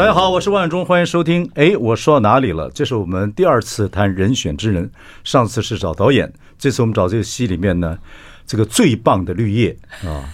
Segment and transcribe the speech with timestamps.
[0.00, 1.46] 大家好，我是万忠，欢迎收听。
[1.56, 2.70] 哎，我说到哪里了？
[2.70, 4.90] 这是我们第二次谈人选之人，
[5.24, 7.98] 上次是找导演，这次我们找这个戏里面呢，
[8.46, 10.24] 这个最棒的绿叶啊。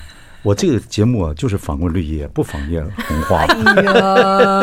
[0.45, 3.45] 我这个节目啊，就是访问绿叶，不访问红花。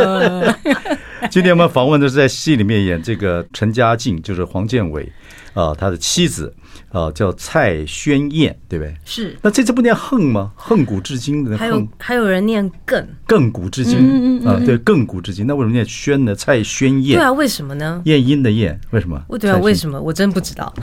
[1.29, 5.12] 今天我们访问的是在戏里面演这个陈家静，就是黄建伟
[5.54, 6.55] 啊，他的妻子。
[6.93, 8.95] 啊，叫蔡宣燕，对不对？
[9.03, 9.35] 是。
[9.41, 10.51] 那这次不念恨吗？
[10.55, 11.57] 恨古至今的恨。
[11.57, 13.97] 还有还有人念亘，亘古至今。
[13.97, 14.47] 嗯嗯嗯。
[14.47, 15.48] 啊，对，亘古至今。
[15.48, 16.35] 那为什么念宣呢？
[16.35, 17.18] 蔡宣燕。
[17.18, 17.99] 对啊，为什么呢？
[18.05, 19.20] 燕音的燕，为什么？
[19.40, 19.99] 对啊，为什么？
[19.99, 20.71] 我真不知道。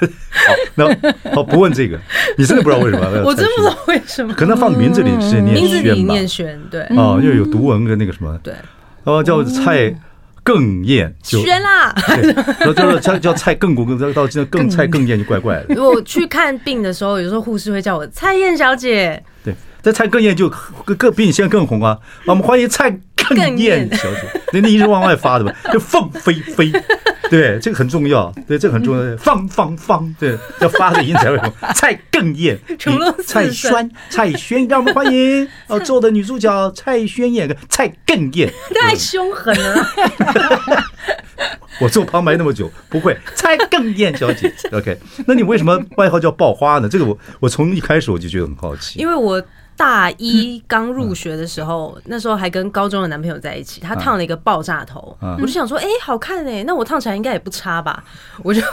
[0.00, 0.84] 好，那
[1.34, 1.98] 好，不问这个。
[2.36, 3.22] 你真的不知道为什么？
[3.24, 4.34] 我真不知道为什么。
[4.34, 5.52] 可能放名字里是念宣吧？
[5.54, 6.82] 名字里念宣，对。
[6.82, 8.38] 啊，又有读文跟那个什么？
[8.44, 8.52] 对。
[9.04, 9.94] 哦，叫蔡。
[10.42, 15.74] 更艳，宣啦，对就是叫叫蔡更古，到现在更蔡更艳就怪怪的。
[15.82, 19.22] 我去看病的时候，有时候护士会叫我蔡燕小姐。
[19.44, 20.48] 对，这蔡更艳就
[20.96, 21.98] 更比你现在更红啊！
[22.26, 26.72] 我们欢迎蔡更艳小姐，人家一直往外发的嘛，就凤飞飞。
[27.30, 28.30] 对，这个很重要。
[28.46, 29.16] 对，这个很重要。
[29.16, 31.52] 方方方，对，要发个音才会红。
[31.74, 32.58] 蔡更艳，
[33.24, 39.86] 蔡宣，蔡宣，让我们欢迎哦，做的女主角蔡轩演的蔡更艳，太凶狠了。
[41.80, 43.16] 我做旁白那么久，不会。
[43.34, 44.98] 蔡更艳小姐， OK？
[45.26, 46.88] 那你为什么外号叫爆花呢？
[46.88, 49.40] 这个我我从一开始我就觉得很好奇，因为我。
[49.76, 58.02] 大一刚入学的时候，嗯、那时候还跟高中的男朋友在一起，他烫了一个爆炸头，嗯、我就想说，哎、欸，好看哎、欸，那我烫起来应该也不差吧，
[58.42, 58.62] 我就。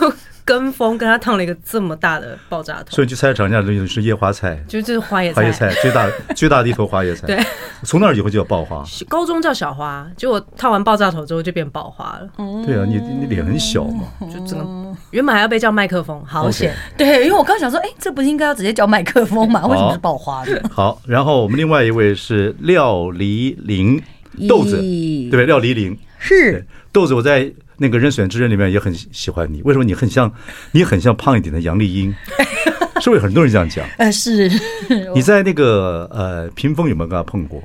[0.47, 7.28] 跟风跟他烫了一个这么大的爆炸头，所以去菜市场，人家就是叶花菜，就这是花椰花椰菜最大 最大的一头花椰菜。
[7.28, 7.38] 对，
[7.84, 8.81] 从那儿以后就叫爆花。
[9.09, 12.30] 高中叫小花，结果烫完爆炸头之后就变爆花了。
[12.66, 14.66] 对啊，你你脸很小嘛，就整个
[15.12, 16.74] 原本还要被叫麦克风，好险。
[16.97, 19.68] 对，因为我刚想说，哎，这不是应该要直接叫麦克风吗？
[19.68, 20.64] 为什么是爆花的？
[20.72, 24.02] 好，然后我们另外一位是廖黎玲
[24.47, 25.46] 豆子，对不对？
[25.46, 27.52] 廖黎玲是豆子，我在。
[27.77, 30.31] 那个人选之人里面也很喜欢你，为什么你很像，
[30.71, 32.13] 你很像胖一点的杨丽英，
[33.01, 33.85] 是不是很多人这样讲？
[33.97, 34.49] 呃，是。
[35.13, 37.61] 你在那个呃屏风有没有跟他碰过？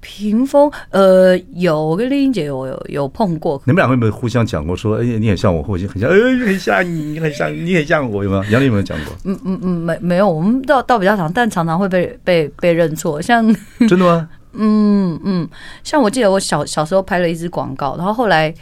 [0.00, 3.60] 屏风呃有，我跟丽英姐有有有碰过。
[3.66, 8.44] 你们两个有没有互相讲过说，哎，你很像我，或者很像，哎，很像你，你很像，你很像我，有没有？
[8.44, 9.12] 杨丽有没有讲过？
[9.24, 13.44] 嗯嗯嗯，没没有，我们倒倒比较常，但常常会被被被认错，像
[13.88, 14.28] 真的吗？
[14.52, 15.48] 嗯嗯，
[15.82, 18.54] 像我记得我小小时候拍了一支广告，然后后来。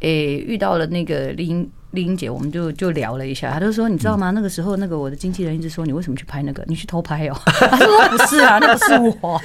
[0.00, 3.50] 诶，遇到了那个丽英丽英姐，我们就就聊了一下。
[3.52, 4.30] 她就说：“你知道吗？
[4.30, 6.62] 那个时候，那个我的经纪人一直说你为什么去拍那个？
[6.66, 7.36] 你去偷拍哦。
[7.46, 8.92] ”她说：“不是啊，那不是
[9.22, 9.40] 我。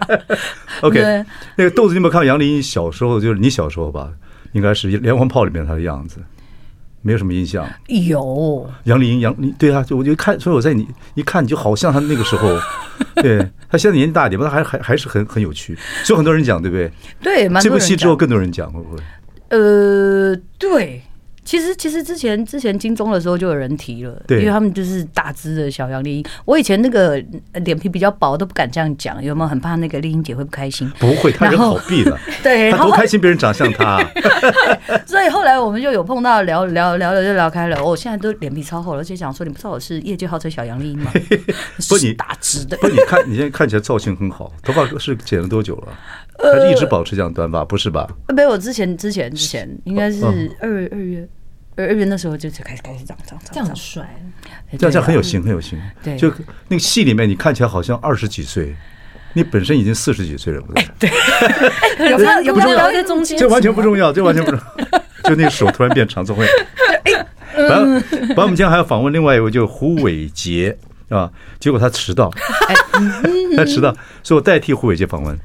[0.82, 1.24] ”OK，
[1.56, 3.20] 那个豆子，你有没有看到杨丽英小时候？
[3.20, 4.10] 就是你小时候吧，
[4.52, 6.18] 应该是《连环炮》里面她的样子，
[7.02, 7.68] 没有什么印象。
[7.88, 12.48] 有杨丽英，杨对啊，就我就看，所以我在你一看，你就好像她那个时候。
[13.16, 13.38] 对，
[13.68, 16.90] 她现在年纪大一点，不过还还还是很很有趣，所以很多人讲，对不对？
[17.22, 19.02] 对，这部戏之后更多人讲，会不会？
[19.50, 21.02] 呃，对，
[21.50, 26.24] 其实其实之前之前金钟的时候就有人提了，对，因为他们就是大只的小杨丽英。
[26.44, 27.20] 我以前那个
[27.54, 30.88] 脸皮比较薄，都不敢这样讲，有没有很怕那个丽英姐会不开心？
[31.00, 33.98] 不会，她人好闭的， 对，她多开心，别人长相她。
[35.04, 37.84] 所以后来我们就有碰到聊聊聊了就聊开了。
[37.84, 41.10] 我现在都脸皮超厚了，而且讲说，你不知道我是业界号称小杨丽英吗？
[41.88, 45.88] 不，你大只的，不，你看你现在看起来造型很好，头发是剪了多久了？
[46.38, 48.08] 还是一直保持这样短发，不是吧？
[48.28, 50.24] 没有，之前之前之前应该是
[50.60, 51.28] 二二月
[51.80, 54.02] 二二月那时候就就开始开始长长长，这样帅，
[54.78, 55.80] 这样这样很有型，很有型。
[56.02, 56.30] 对，就
[56.68, 58.74] 那个戏里面，你看起来好像二十几岁，
[59.32, 60.86] 你本身已经四十几岁了，不是？
[60.98, 61.10] 对，
[62.10, 63.38] 有没有有没有在中间？
[63.38, 64.98] 这完全不重要， 这完全不重要。
[65.24, 66.48] 就那个手突然变长，怎么会。
[67.52, 70.76] 反正反正我们今天还要访问另外一位，就是胡伟杰
[71.08, 71.30] 啊。
[71.58, 72.30] 结果他迟到，
[73.56, 75.38] 他迟到，所以我代替胡伟杰访问。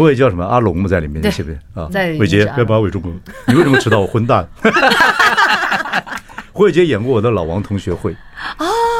[0.00, 0.42] 胡伟叫什么？
[0.42, 1.86] 阿龙嘛，在里面，对不对啊？
[2.18, 3.10] 伟杰，不要把伟忠哥，
[3.46, 4.00] 你为什么迟到？
[4.00, 4.48] 我混蛋！
[6.52, 8.16] 胡伟杰演过我的老王同学会，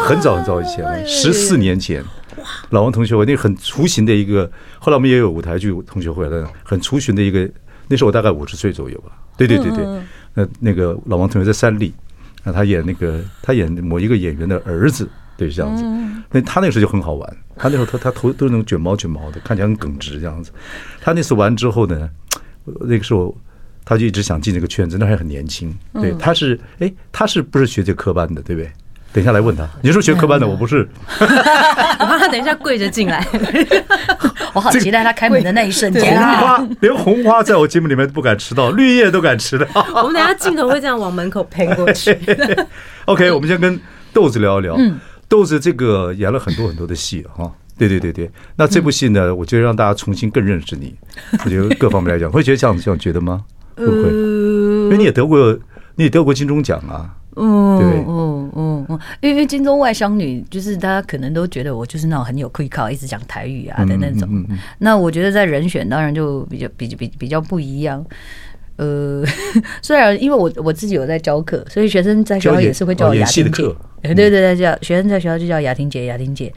[0.05, 2.05] 很早很早以前了，十四年前，
[2.69, 4.45] 老王同学会那很雏形的一个。
[4.79, 7.49] 后来我们也有舞台剧同学会了，很雏形的一个。
[7.89, 9.13] 那时候我大概五十岁左右吧。
[9.39, 9.87] 对对对对，
[10.35, 11.95] 那那个老王同学在三立，
[12.45, 15.09] 那他演那个他演某一个演员的儿子。
[15.41, 15.83] 对，这样子。
[16.31, 20.53] 那他那个时候就很好玩，他那时候他他头都是那种卷毛卷毛的，看起来很耿直这样子。
[21.01, 22.11] 他那次玩之后呢，
[22.83, 23.35] 那个时候
[23.87, 25.75] 他就一直想进这个圈子，那还很年轻。
[25.95, 28.43] 对，他是哎，他是不是学这科班的？
[28.43, 28.71] 对不对？
[29.13, 30.87] 等一下来问他， 你是学科班的，我不是。
[31.19, 33.27] 我怕他等一下跪着进来，
[34.55, 36.17] 我好期待他开门的那一瞬间。
[36.17, 39.67] 红花，连红花在我节目里面都不敢迟到，绿叶都敢迟到。
[39.95, 42.17] 我们等下镜头会这样往门口喷过去。
[43.07, 43.81] OK，我们先跟
[44.13, 44.77] 豆子聊一聊。
[45.31, 48.29] 豆子这个演了很多很多的戏哈，对对对对。
[48.57, 50.93] 那这部戏呢，我觉得让大家重新更认识你，
[51.45, 53.45] 我觉得各方面来讲，会觉得这样子这样觉得吗？
[53.77, 54.09] 会不会？
[54.11, 55.57] 因为你也得过，
[55.95, 57.15] 你也得过金钟奖啊。
[57.37, 64.45] 嗯，对，嗯嗯嗯，因为金钟外乡女，就是大家可能都觉得我就是那种很有可以靠，一直讲台语啊的那种。
[64.79, 68.05] 那我觉得在人选当然就比较比比比较不一样。
[68.77, 69.25] 呃，
[69.83, 73.63] 虽然因为我我自己有在教课，所以学生在学校也是会叫我雅婷姐。
[74.03, 76.53] 对对对，叫学生在学校就叫雅婷姐，雅婷姐。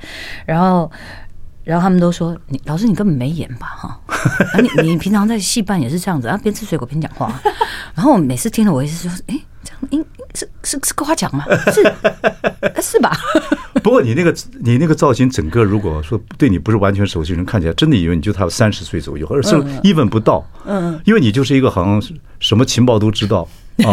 [0.45, 0.89] 然后
[1.63, 3.67] 然后他们都说，你老师你根本没演吧？
[3.67, 4.01] 哈，
[4.61, 7.33] 你你平常在戏班也是这样子啊，边吃水果边讲话。
[7.95, 10.05] 然后我每次听了，我也是说，哎，这样应。
[10.35, 11.45] 是是是夸奖吗？
[11.71, 11.83] 是
[12.81, 13.15] 是吧？
[13.83, 20.43] 不过你那个你那个造型，整个如果说对你不是完全熟悉人，看起来真的以为你就他三十岁左右，而是一问不到。
[20.52, 20.52] 嗯，
[21.05, 22.01] 因为你就是一个好像
[22.39, 23.47] 什么情报都知道
[23.85, 23.91] 啊，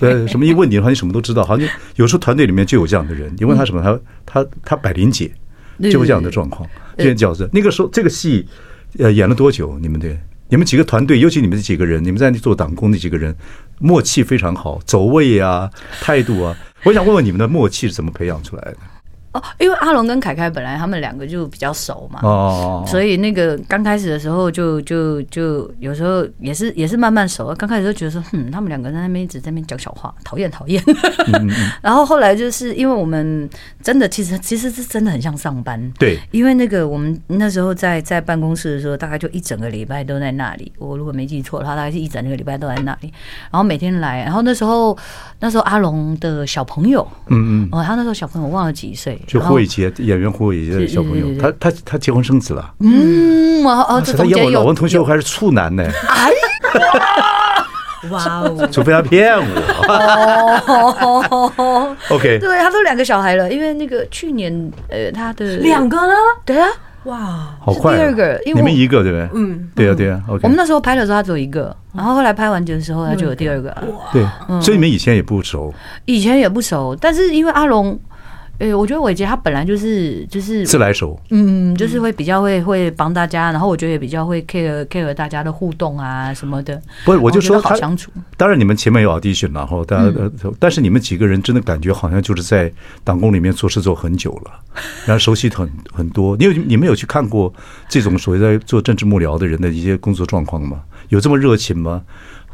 [0.00, 1.44] 对，什么一问你的话，你什么都知道。
[1.44, 3.98] 好像有时候团队里面就有这样的人， 你问他什么，他
[4.42, 5.30] 他他百灵姐，
[5.82, 6.68] 就有这样的状况。
[6.96, 8.46] 这些角色，那个时候这个戏
[8.98, 9.78] 呃演了多久？
[9.78, 10.08] 你们的
[10.48, 13.34] 你们几个团队，尤其你们这几个人，你们在那做党工那几个人。
[13.82, 15.70] 默契非常好，走位啊，
[16.02, 18.76] 态度啊，我想问问你们的默契是怎么培养出来的？
[19.32, 27.54] 哦，因为阿龙跟凯凯本来他们两个就比较熟嘛，哦，所以那个刚开始的时候就就就有时候也是也是慢慢熟。
[27.54, 30.82] 刚开始就觉得说，嗯，他们两个在那边一直在那边讲小话，讨厌讨厌。
[31.80, 33.48] 然后后来就是因为我们
[33.82, 40.72] 真的其实其实是真的很像上班，对，因为那个我们那时候在在办公室的时候，大概就一整个礼拜都在那里。
[40.78, 43.12] 我如果没记错的话，大概是一整个礼拜都在那里，
[43.50, 44.24] 然后每天来。
[44.24, 44.96] 然后那时候
[45.38, 49.19] 那时候阿龙的小朋友，嗯嗯，哦，他那时候小朋友忘了几岁。
[49.26, 52.72] 就胡伟杰演员胡伟杰的小朋友，他他他结婚生子了。
[52.80, 55.84] 嗯，哦哦，他演我老王同学还是处男呢。
[56.08, 56.30] 哎，
[58.10, 58.68] 哇哦！
[58.72, 59.44] 除非他骗我。
[60.66, 64.52] 哦 OK，对，他都两个小孩了，因为那个去年
[64.88, 66.12] 呃，他的两个呢？
[66.44, 66.66] 对啊，
[67.04, 67.96] 哇，好快。
[67.96, 69.28] 第二个，因为你们一个对不对？
[69.34, 70.20] 嗯，对啊，对啊。
[70.28, 73.76] OK，我们那时候拍的时候他只有一个，然后后来拍完结的时候他就有第二个。
[74.12, 74.26] 对，
[74.60, 75.72] 所以你们以前也不熟。
[76.06, 77.96] 以前也不熟，但是因为阿龙。
[78.60, 86.80] 哎，我觉得伟杰他本来就是就是自来熟，嗯，就是会比较会会帮大家，然后我觉得也比较会 care care 大家的互动啊什么的。
[87.06, 88.10] 不是，我就说好相处。
[88.36, 90.12] 当然你们前面有 audition，然后大家，
[90.58, 92.70] 但是你们几个人真的感觉好像就是在
[93.02, 94.52] 党工里面做事做很久了，
[95.06, 96.36] 然后熟悉很很多。
[96.36, 97.50] 你有你们有去看过
[97.88, 100.82] 这种所谓在做政治幕僚的人的一些工作状况吗？
[101.08, 102.02] 有这么热情吗？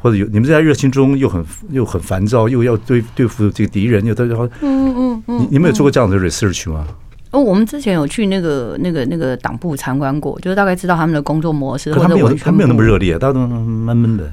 [0.07, 6.87] 或者有你们在热情中又很又很烦躁，又要对对付这个敌人，又在嗯嗯嗯，你你们有做过这样的 research 吗？
[7.33, 11.93] 哦，我们之前有去那个那个那个党部参观过，就是大概知道他们的工作模式。
[11.93, 14.33] 他没有，他没有那么热烈，大家都闷闷的。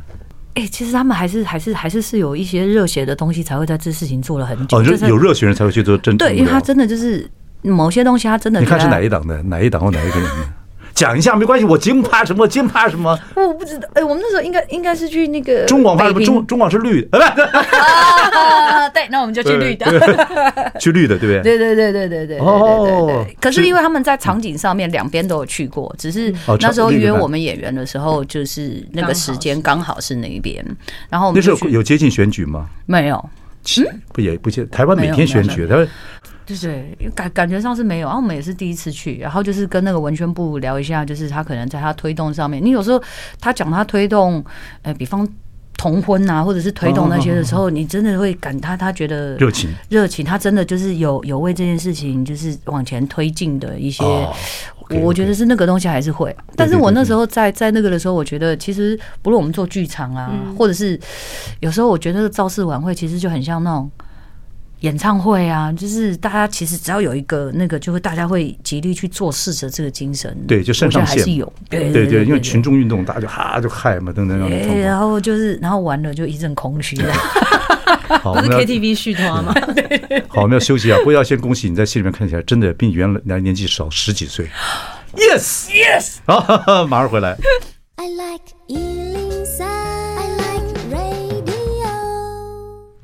[0.53, 4.77] 哎，其实他们还是还是还是是有一些热血的东西，才会在这事情做了很久。
[4.77, 6.23] 哦，有热血人才会去做政治。
[6.23, 7.27] 对，因为他真的就是
[7.63, 8.59] 某些东西，他真的。
[8.59, 9.41] 你看是哪一党的？
[9.41, 10.29] 哪一党或哪一个人？
[10.93, 12.47] 讲一下没关系，我惊怕什么？
[12.47, 13.17] 惊怕什么？
[13.35, 13.87] 我不知道。
[13.93, 17.19] 哎，我们那时候应该应该是去那个中广，什么中中广是绿的，
[18.93, 19.85] 对，那我们就去绿的，
[20.79, 21.57] 去绿的，对不对？
[21.57, 23.25] 对对对对对对哦。
[23.41, 30.63] 可是因为他们在场景上面两边都有去过，只是那时候约我们演员的时候，就是那个时间刚好是那一边。
[31.09, 32.67] 然后那时候有接近选举吗？
[32.85, 33.29] 没有，
[34.11, 34.63] 不也不接。
[34.65, 35.87] 台湾每天选举，台湾。
[36.45, 43.01] 对对，感感觉上是没有，然后我们也是第一次去，然后就是跟那个文宣部聊一下，就是他可能在他推动上面，你有时候
[43.39, 44.43] 他讲他推动，
[44.81, 45.27] 呃，比方
[45.77, 49.69] 同婚啊，或者是推动那些的时候，你真的会感他他觉得热情。
[49.89, 54.03] 热情，他真的就是有有为这件事情就是往前推进的一些，
[55.01, 60.99] 我觉得是那个东西还是会，但是我那时候在在那个的时候，我觉得其实不论我们做剧场啊，或者是
[61.61, 63.89] 有时候我觉得造势晚会其实就很像那种。
[64.83, 70.37] 演唱会啊，就是大家其实只要有一个那个，就会大家会极力去做事的这个精神。
[70.45, 71.51] 对，就肾上腺还是有。
[71.69, 74.37] 对对对，因为群众运动，大家就哈就嗨嘛，等等。
[74.49, 76.97] 对，然后就是，然后完了就一阵空虚。
[78.21, 79.55] 好，不是 KTV 续摊吗？
[80.27, 80.97] 好，我们要休息啊！
[80.97, 84.45] 不过要先恭喜你在戏里面看起来真的比原来年纪少十几岁。
[85.15, 87.37] Yes Yes，好， 马上回来。
[87.95, 89.22] I like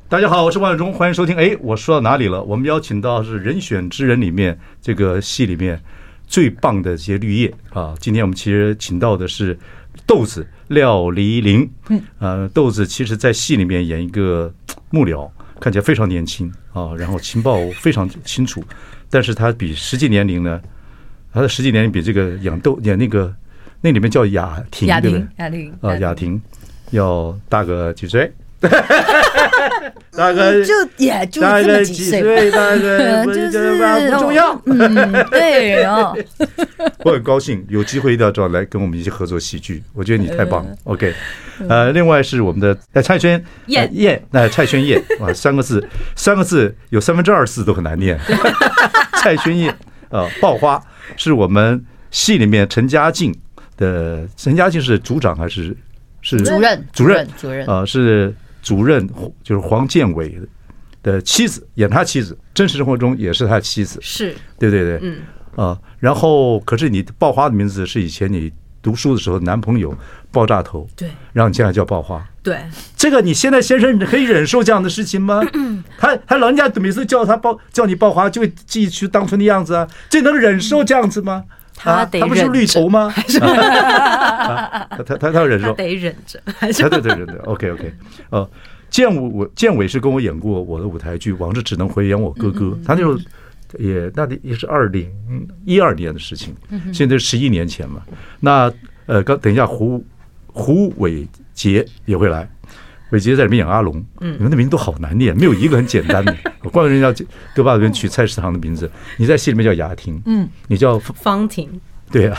[0.10, 1.36] 大家好，我是万永忠，欢迎收听。
[1.36, 2.42] 哎，我说到哪里了？
[2.42, 5.80] 我们邀请到是《人选之人》里面这个戏里面
[6.26, 7.94] 最棒的这些绿叶啊。
[8.00, 9.56] 今天我们其实请到的是
[10.08, 11.70] 豆子廖黎玲。
[11.90, 14.52] 嗯，呃，豆子其实在戏里面演一个
[14.90, 18.64] 幕僚，看起来非常年轻啊，然后情报非常清楚，
[19.12, 20.60] 但是他比实际年龄呢，
[21.32, 23.32] 他的实际年龄比这个演豆演那个
[23.80, 25.36] 那里面叫雅婷，雅婷，对不对？
[25.38, 26.42] 雅婷啊，雅婷
[26.90, 28.34] 要大个几岁？
[30.20, 32.52] 大概就也就大概几岁，岁？
[32.52, 34.62] 大概 就是不重要。
[34.66, 36.14] 嗯， 对哦。
[37.06, 40.76] 我很高兴有机会一定要找来跟我们一起合作戏剧，我觉得你太棒了。
[40.84, 41.14] OK，
[41.70, 48.20] 呃，另外是我们的蔡轩燕燕，那蔡轩燕啊，三个字，三个字有三分之二字都很难念。
[49.22, 49.74] 蔡轩燕
[50.10, 50.82] 啊，爆花
[51.16, 53.34] 是我们戏里面陈嘉静
[53.78, 55.74] 的，陈嘉静是组长还是
[56.22, 56.86] 是主任？
[56.92, 58.36] 主任，主任啊，是。
[58.70, 59.10] 主任
[59.42, 60.40] 就是黄建伟
[61.02, 64.36] 的妻子，演他妻子，真实生活中也是他妻子，是。
[64.60, 65.18] 对对对，嗯。
[65.56, 69.92] 啊，然后可是你爆花的名字是以前你读书的时候男朋友
[70.32, 72.60] 爆炸头，对，然后你现在叫爆花，对，
[72.96, 75.42] 这个你现在先生可以忍受这样的事情吗？
[75.98, 81.44] 他他老人家每次叫他爆叫你爆花，就会记去当初的样子啊，这能忍受这样子吗？
[81.82, 83.10] 他得他不是绿头吗？
[83.16, 87.94] 他他他要忍受，得忍着， 对对对对对，OK OK，
[88.30, 88.50] 呃，
[88.90, 93.18] 建武我建伟是跟我演过我的舞台剧《往事只能回》，演我哥哥，他那时候
[93.78, 95.10] 也那也是二零
[95.66, 96.54] 一二年的事情，
[96.94, 98.02] 现在是十一年前嘛。
[98.40, 98.72] 那
[99.06, 100.04] 呃，刚等一下胡
[100.48, 102.50] 胡伟杰也会来。
[103.12, 106.36] 伟杰在里面演阿龙，你们的名字都好难念，没有一个很简单的。
[106.64, 107.26] 怪不得人家
[107.56, 111.68] 都把人取菜市场的名字，你在戏里面叫雅婷，嗯，你叫方婷，
[112.12, 112.38] 对啊，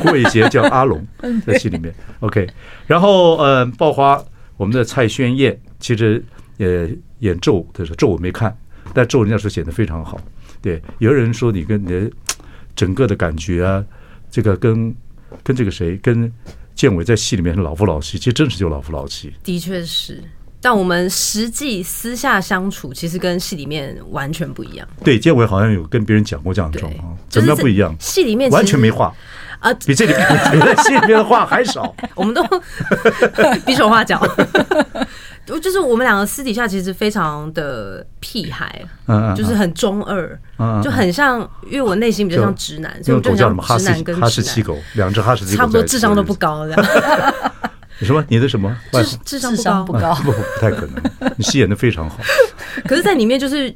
[0.00, 1.04] 胡伟杰叫阿龙，
[1.44, 1.92] 在戏里面。
[2.20, 2.46] OK，
[2.86, 4.22] 然后呃，爆花
[4.56, 6.24] 我们的蔡轩燕，其实
[6.58, 8.56] 呃演咒的时候，咒我没看，
[8.94, 10.20] 但咒人家说写的非常好。
[10.60, 12.10] 对，有人说你跟你的
[12.76, 13.84] 整个的感觉啊，
[14.30, 14.94] 这个跟
[15.42, 16.32] 跟这个谁跟。
[16.74, 19.32] 建伟在戏里面是老夫老妻，其实真实就老夫老妻。
[19.44, 20.22] 的确是，
[20.60, 24.86] 但我们实际私下相处，其实跟戏里面完全不一样。
[25.04, 27.94] 对，建伟好像有跟别人讲过这样的状况，怎么样不一样？
[28.00, 29.14] 戏里面完全没话
[29.60, 31.94] 啊，比这里面 比在戏里面的话还少。
[32.16, 32.42] 我们都
[33.64, 34.20] 比手画脚。
[35.44, 40.38] 就是我们两个私底下其实非常的屁孩，嗯就是很中二，
[40.82, 46.86] 就很像，因为我内心比较像直男，所以我就像直男跟哈士奇狗，两只哈士奇狗差不多智商都不高的样。
[47.98, 48.76] 你说你的什么？
[49.24, 50.14] 智智商不高？
[50.22, 51.32] 不不太可能。
[51.36, 52.18] 你戏演的非常好。
[52.86, 53.72] 可是，在里面就是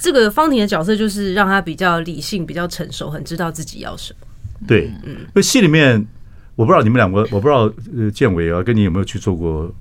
[0.00, 4.26] 这个方婷的角色，就是让他比较理性、比较成熟，很知道自己要什么。
[4.66, 6.04] 对，嗯，因为戏里面
[6.54, 9.72] 我不知道你们两个，我不知道呃建伟啊，跟你有没有去做过。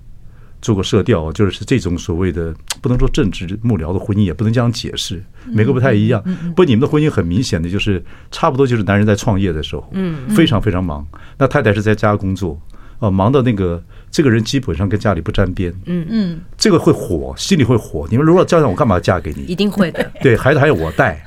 [0.62, 6.22] 做过社调，就是这种所谓的 不能说政治幕僚的婚姻，也不能这样解释，每个不太一样。
[6.50, 11.06] 不过你们的婚姻很明显的就是差不多就是男人在创业的时候，嗯，非常非常忙，
[11.38, 12.60] 那太太是在家工作，
[13.00, 18.08] 哦，忙到那个这个人基本上跟家里不沾边，嗯嗯，这个会火，心里会火。
[18.10, 19.44] 你们如果这样，我干嘛嫁给你？
[19.44, 20.12] 一定会的。
[20.22, 21.26] 对，孩子还有我带，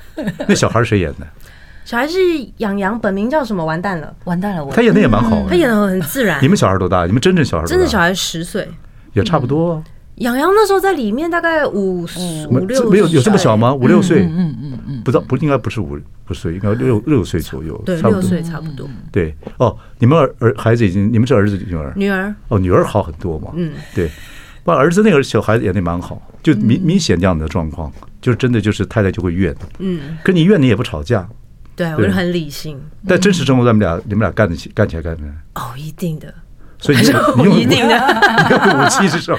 [0.49, 1.26] 那小孩谁演的？
[1.82, 2.18] 小孩是
[2.58, 3.64] 杨洋，本名叫什么？
[3.64, 4.64] 完蛋了，完蛋了！
[4.70, 6.40] 他演的也蛮好，他演的很自然。
[6.40, 7.04] 你们小孩多大？
[7.04, 7.72] 你们真正小孩多大？
[7.72, 8.68] 真正小孩十岁。
[9.12, 9.83] 也差不多。
[10.17, 13.73] 杨洋那时候在里面大概五五六，没有有这么小吗？
[13.73, 14.25] 五六岁？
[14.25, 17.81] 嗯嗯嗯，不知道，不应该不是五不岁，应该六六岁左右。
[17.87, 18.87] 对，六岁差不多。
[19.11, 21.93] 对哦，你们儿儿孩子已经，你们是儿子女儿？
[21.97, 22.35] 女儿。
[22.49, 23.52] 哦，女儿好很多嘛。
[23.55, 24.11] 嗯，对。
[24.62, 27.90] 不，儿子那个小孩子演的蛮好，就明明显这样的状况，
[28.21, 29.57] 就是真的就是太太就会怨。
[29.79, 30.19] 嗯。
[30.23, 31.26] 可你怨你也不吵架。
[31.75, 32.79] 对，我就很理性。
[33.09, 35.23] 在真实生活，咱们俩你们俩干得起干起来干的。
[35.55, 36.35] 哦，一定的。
[36.80, 37.04] 所以你
[37.37, 37.96] 你用一定的
[38.75, 39.38] 武器是什么？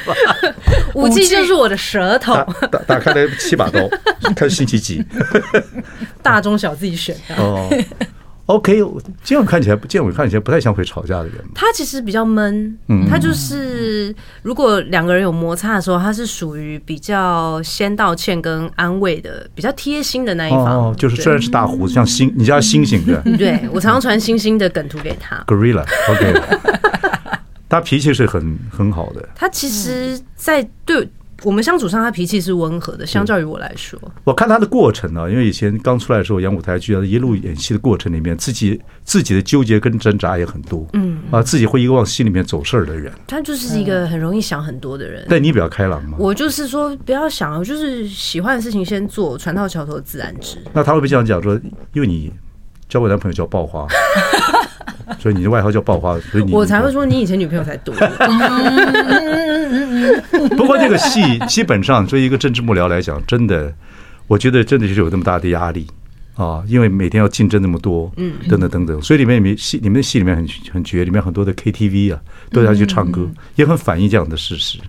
[0.93, 2.35] 武器就是我的舌头。
[2.71, 3.79] 打打开了七把刀，
[4.35, 5.03] 看星期几？
[6.21, 7.15] 大中小自己选。
[7.37, 7.67] 哦
[8.45, 8.83] ，OK，
[9.23, 11.35] 这样看起来，建伟看起来不太像会吵架的人。
[11.55, 12.77] 他其实比较闷，
[13.09, 20.65] 他就是如果两个人有摩擦的时候，他是属于比较先道歉跟安慰的，比较贴心的那一方。
[20.65, 23.19] 哦，就是虽然是大胡子，像星，你叫星星的。
[23.37, 25.41] 对，我常常传星星的梗图给他。
[25.47, 26.90] Gorilla，OK。
[27.71, 29.29] 他脾气是很很好的。
[29.33, 31.07] 他其实，在对
[31.43, 33.07] 我们相处上，他脾气是温和的。
[33.07, 40.85] 相较于我来说，我看他的过程呢，因为以前刚出来的时候演舞台剧啊，一路演戏的过程里面，自己自己的纠结跟挣扎也很多。
[40.91, 43.09] 嗯啊，自己会一个往心里面走事儿的人。
[43.25, 45.25] 他就是一个很容易想很多的人。
[45.29, 46.17] 但你比较开朗吗？
[46.19, 50.57] 我就是说不要想，我就是喜欢的事情先做，船到桥头自然直。
[50.73, 51.57] 那他会不会这样讲说？
[51.93, 52.33] 因为你
[52.89, 53.87] 交过男朋友叫爆花。
[55.19, 57.93] 所以你的外号叫爆花，所以你我才会说你以前女朋友才多。
[60.57, 63.73] 不过这个戏基本上，作为一个政治幕僚来讲，真的，
[64.27, 65.87] 我觉得真的就是有那么大的压力
[66.35, 72.19] 啊，因为每天要竞争那么多，嗯，等等等等，所以里面里面戏里面戏里面很很绝，里面很多的 KTV 啊，
[72.51, 74.79] 都要去唱歌，也很反映这样的事实。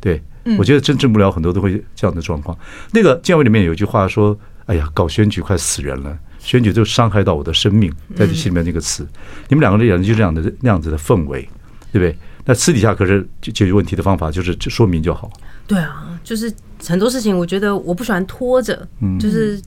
[0.00, 0.22] 对，
[0.58, 2.56] 我觉得政治幕僚很多都会这样的状况。
[2.92, 9.04] 那个建委里面有句话说：“哎呀，搞选举快死人了，选举就伤害到我的生命。”在你心里面那个词，
[9.48, 11.42] 你们两个人演的就这样的那样子的氛围，
[11.90, 12.16] 对不对？
[12.44, 15.30] 那私底下可是解决问题的方法就是就说明就好。
[15.66, 16.52] 对啊，就是
[16.86, 18.86] 很多事情，我觉得我不喜欢拖着，
[19.18, 19.58] 就是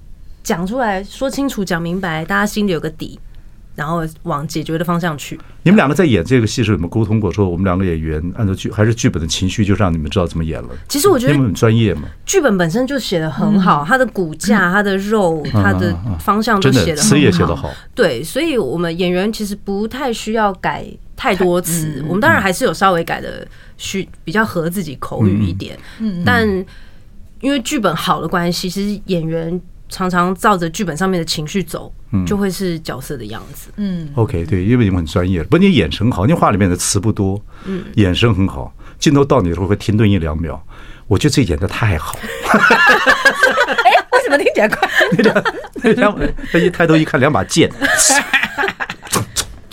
[0.44, 3.20] 讲出来说清楚、讲明白，大家心里有个底，
[3.78, 5.40] 然后往解决的方向去。
[5.64, 7.32] 你们两个在演这个戏时有没有沟通过？
[7.32, 10.70] 说我们两个演员按照剧还是剧本的情绪，就让你们知道怎么演了。
[10.90, 17.72] 其实我觉得你们很专业嘛，剧本本身就写的很好，它的骨架、它的肉、它的方向都写的很好，词也写的好。
[17.96, 20.86] 对，所以我们演员其实不太需要改。
[21.20, 23.44] 太多词，我们当然还是有稍微改的，
[23.76, 25.76] 需比较合自己口语一点。
[25.98, 26.48] 嗯，但
[27.42, 31.94] 因为剧本好的关系，其实演员常常照着剧本上面的情绪走，
[32.26, 33.70] 就会是角色的样子。
[33.78, 40.60] 嗯，OK，对，因为你们很专业，不，你眼神好，你话里面的词不多，嗯，眼神很好，镜头到你的时候会停顿一两秒，
[41.08, 42.18] 我觉得这演的太好。
[43.84, 44.90] 哎，为什么听起来快？
[45.18, 45.44] 那 两
[45.76, 46.20] 那两，
[46.52, 47.72] 他一抬头一看，两把剑。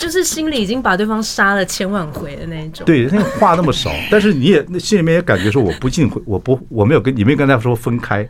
[0.05, 2.85] 就是心里已经把对方杀了千万回的那一种。
[2.85, 8.27] 对，那个话那么少， 但是你也那心里面也感觉说我不进，我不我没有跟你没有跟他说分开，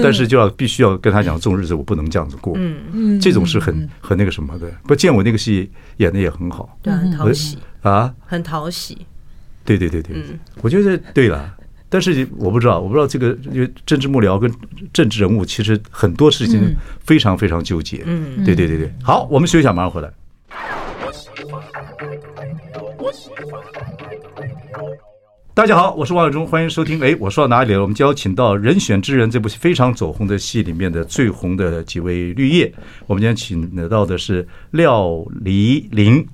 [0.00, 2.54] 但是就要必须要跟他讲这种日子我不能这样子过。
[2.56, 4.70] 嗯嗯，这种是很很那个什么的。
[4.84, 7.58] 不见我那个戏演的也很好，对，很讨喜。
[7.82, 8.96] 啊，很讨喜。
[9.64, 10.14] 对对对对，
[10.62, 11.52] 我觉得对了，
[11.88, 14.48] 但是我不知道，我不知道这个因为政治幕僚跟
[14.92, 16.72] 政治人物其实很多事情
[17.04, 18.04] 非常非常纠结。
[18.06, 20.08] 嗯，对对对对，好，我们休息一下，马上回来。
[25.52, 27.02] 大家好，我是王伟忠，欢迎收听。
[27.02, 27.80] 哎，我说到哪里了？
[27.80, 32.72] 我们邀请到《人选之人》这部非常走红的戏里面的最红的几位绿叶。
[33.06, 36.26] 我们今天请得到的是廖黎玲，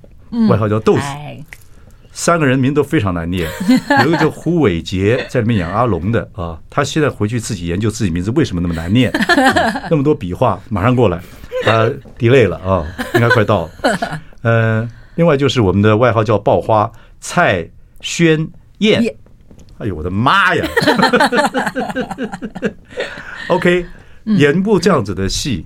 [0.49, 1.01] 外号叫豆子。
[2.11, 3.49] 三个人名都非常难念，
[4.03, 6.59] 有一个叫胡伟杰，在里面演阿龙的啊。
[6.69, 9.11] 他现在回去自己研究自己名字为什么那么难念，
[9.89, 11.19] 那么多笔画，马上过来。
[11.63, 11.89] 他
[12.19, 12.85] delay 了啊，
[13.15, 14.21] 应该快到了。
[14.43, 17.67] 呃，另外就是我们的外号叫爆花蔡
[18.01, 19.03] 轩燕。
[19.79, 20.65] 哎呦我的妈呀！
[23.49, 23.85] OK，
[24.25, 25.65] 演一部这样子的戏，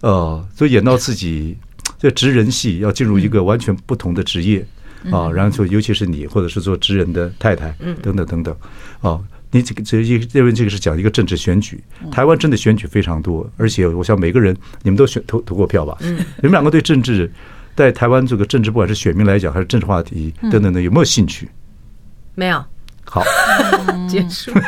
[0.00, 1.56] 呃，就演到自己
[1.96, 4.66] 这职人戏要进入一个完全不同的职业
[5.10, 8.54] 啊，然后就尤其是你，或者是做职人的太太，等等等等
[9.00, 9.18] 啊。
[9.50, 15.96] 你这个这一认为这个是讲一个政治选举，台湾真的选举非常多，而且我想每个人你们都选投投过票吧？
[16.00, 17.30] 嗯，你们两个对政治，
[17.76, 21.48] 在台湾这个政治，不管是选民来讲还是政治话题等等的，有没有兴趣？
[22.34, 22.64] 没有。
[23.06, 23.22] 好，
[24.08, 24.50] 结束。
[24.52, 24.62] 等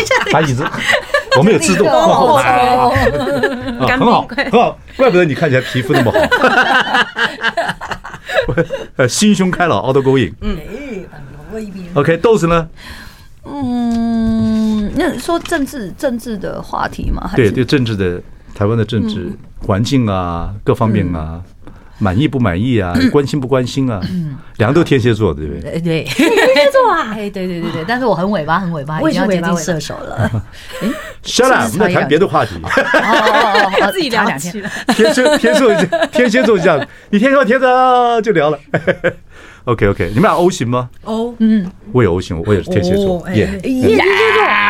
[0.00, 0.64] 一下，把椅子，
[1.36, 6.18] 我们有自动往后排，很好，很好，怪不得你看起来皮肤那么好。
[8.96, 10.32] 呃，心胸开朗，outgoing。
[10.40, 10.56] 嗯。
[11.94, 12.68] OK，豆子呢？
[13.44, 17.32] 嗯，那说政治政治的话题吗？
[17.34, 18.22] 对对，政治的
[18.54, 19.30] 台湾的政治
[19.66, 21.40] 环境啊，各方面啊，
[21.98, 22.94] 满意不满意啊？
[23.10, 24.00] 关心不关心啊？
[24.58, 25.80] 两个都天蝎座，对不对？
[25.80, 27.12] 对， 天蝎座啊！
[27.16, 30.30] 哎，对对对对，但是我很尾巴，很尾巴，已经要接近射手了。
[30.82, 30.88] 哎
[31.24, 32.54] ，Shut up，我们在谈别的话题。
[32.62, 34.52] 哦，自己聊两天。
[34.88, 38.58] 天蝎天蝎天蝎座这样，你天蝎天蝎就聊了。
[39.64, 43.24] OK OK，你们俩 O 型吗？O，嗯，我也 O 型，我也是天蝎座。
[43.34, 44.04] 耶，天蝎座。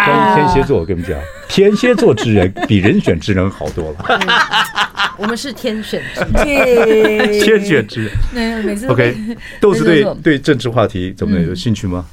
[0.07, 4.21] 关于天蝎座，我跟你们讲，天蝎座之人比人选之人好多了。
[5.17, 8.13] 我们是天选之人，天选之人。
[8.33, 9.15] 没有，每次 OK。
[9.61, 12.05] 豆子对对政治话题怎么有兴趣吗？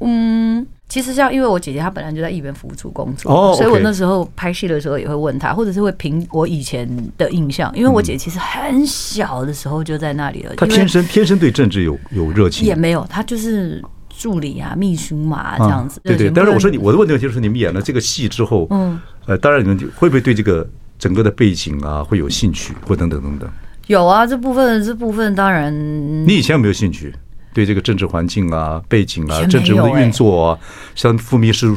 [0.00, 0.66] 嗯。
[0.88, 10.54] 其实像，因为我姐姐她本来就在艺文服务处工作，所以我那时候拍戏的时候也会问她，或者是会凭我以前的印象，因为我姐其实很小的时候就在那里了。
[10.56, 12.66] 她天生天生对政治有有热情？
[12.66, 16.00] 也没有，她就是助理啊、秘书嘛这样子。
[16.02, 16.30] 对对。
[16.30, 20.66] 但是我说你，我的问题就是你们演了这个戏之后，嗯，呃，当然你们会不会对这个
[20.98, 23.50] 整个的背景啊会有兴趣，或等等等等？
[23.88, 25.70] 有啊，这部分这部分当然。
[26.26, 27.14] 你以前有没有兴趣？
[27.52, 30.58] 对这个政治环境啊、背景啊、政治的运作啊，
[30.94, 31.76] 像副秘书、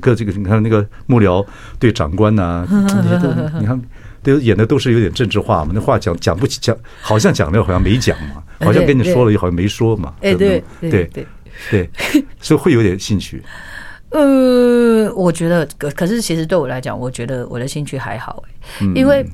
[0.00, 1.44] 各这个，你看那个幕僚
[1.78, 2.66] 对长官呐，
[3.60, 3.80] 你看，
[4.22, 5.72] 都演的都是有点政治化嘛。
[5.74, 10.14] 那话讲讲不起，讲好像讲了，好像没讲嘛，好像跟你说了，又好像没说嘛。
[10.20, 11.26] 哎，对对对
[11.70, 11.90] 对，
[12.40, 13.42] 所以会有点兴趣。
[14.10, 18.42] 呃，我觉得可可是，其实对我来讲，我觉得我的兴趣还好，
[18.94, 19.24] 因为。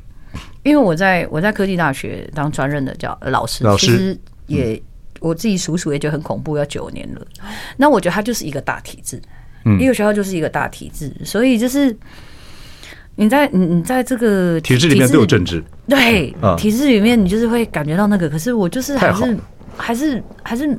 [0.65, 4.81] 因为我在我在科技大学当专任的教老师，老师其实也
[5.21, 7.27] 我自己数数也觉得很恐怖，要九年了。
[7.77, 9.21] 那我觉得它就是一个大体制，
[9.79, 11.97] 一个学校就是一个大体制，所以就是
[13.17, 18.29] 你在你你在这个体制里面都有政治，对，体制里面你就是会感觉到那个。
[18.29, 19.39] 可是我就是还是
[19.77, 20.79] 还是还是。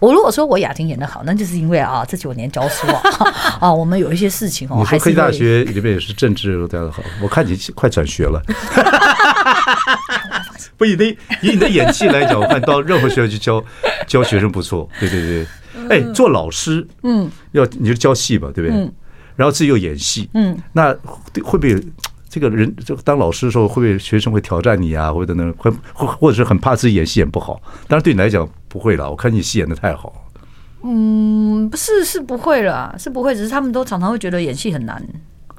[0.00, 3.02] 我如果说我雅婷演的好，那就是因为啊，这九年教书啊，
[3.60, 4.76] 啊，我们有一些事情哦。
[4.78, 8.40] 你说科技大学里面也是政治都得好，我看你快转学了。
[10.76, 11.08] 不，以你
[11.42, 13.64] 以你的演技来讲，我看到任何学校去教
[14.06, 14.88] 教学生不错。
[15.00, 15.46] 对对对，
[15.88, 18.88] 哎，做老师，嗯，要你就教戏吧，对不对？
[19.34, 20.92] 然后自己又演戏，嗯，那
[21.42, 21.82] 会不会？
[22.38, 25.12] 这个人就当老师的时候，会不会学生会挑战你啊？
[25.12, 27.60] 或者呢，会或或者是很怕自己演戏演不好？
[27.88, 30.30] 当然对你来讲不会了，我看你戏演的太好。
[30.84, 35.04] 嗯，不是是不会了，是不会，只是他们都常常会觉得演戏很难，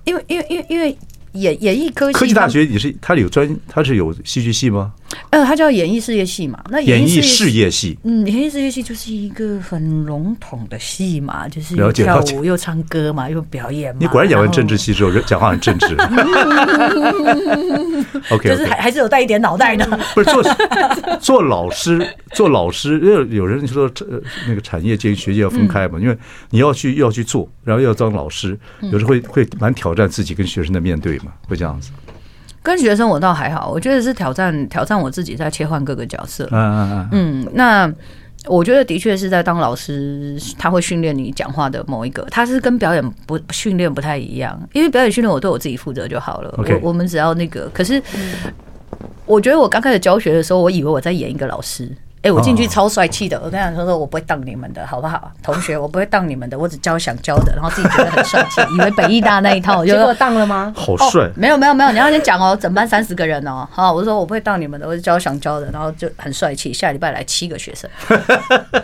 [0.05, 0.97] 因为因为因为因为。
[1.33, 4.91] 演演艺科技，科技大学也是，它有专，它是有戏剧系吗？
[5.31, 6.63] 呃，它叫演艺事业系嘛。
[6.69, 13.99] 那演艺事业系，嗯，演艺事业系就是一个很笼统的系嘛，就是又跳舞又唱歌嘛，又表演嘛。
[14.01, 15.95] 你果然演完政治系之后，讲话很政治。
[18.31, 19.85] OK，就是还还是有带一点脑袋的。
[20.13, 20.43] 不是做
[21.19, 26.17] 做老师，做老师，因为有人说，呃，那个产业界学界要分开嘛，因为
[26.49, 31.33] 你要去要去做，然后要当老师，有时候会会蛮挑战自己跟学生的面对嘛。
[31.47, 31.91] 会这样子，
[32.61, 36.47] 跟学生我倒还好，我觉得是挑战挑战我自己在切换各个角色。
[36.51, 37.09] 嗯嗯嗯。
[37.11, 37.93] 嗯，那
[38.45, 46.53] 我觉得的确是在当老师，他会训练你讲话的某一个，他是跟表演不训练不太一样，因为表演训练我对我自己负责就好了。
[46.57, 48.01] 我我们只要那个，可是
[49.25, 51.89] 我觉得我刚开始教学的时候，我以为我在演一个老师。
[52.21, 55.31] 哎、欸，我进去超帅气的，我跟他说说，我不会当你们的，好不好？
[55.41, 60.73] 同学，我不会当你们的，我只教想教的，然后自己觉得很帅气，以为北艺大那一套，结果当了吗？
[60.75, 61.31] 好帅、哦！
[61.35, 66.73] 没有没有没有，你要先讲哦，整班三十个人哦，好，我说我不会当你们的，我只教想教的，然后就很帅气。
[66.73, 67.89] 下礼拜来七个学生，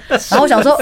[0.09, 0.79] 然后我想说，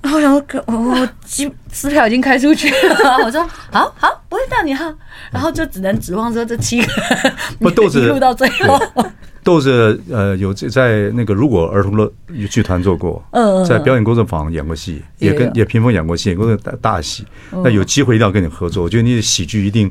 [0.00, 4.92] 然后我想说，我机支票已经开出去了，我说好好不会当你哈，
[5.30, 6.92] 然后就只能指望说这七个
[7.60, 8.80] 不肚子 录到最后。
[9.44, 12.10] 豆子呃有在那个如果儿童乐
[12.48, 17.26] 剧团做过，嗯在表演工作坊演过戏，也跟也屏风演过戏，演过大大戏。
[17.50, 19.90] 那有机会一定要跟你合作，我觉得你的喜剧一定，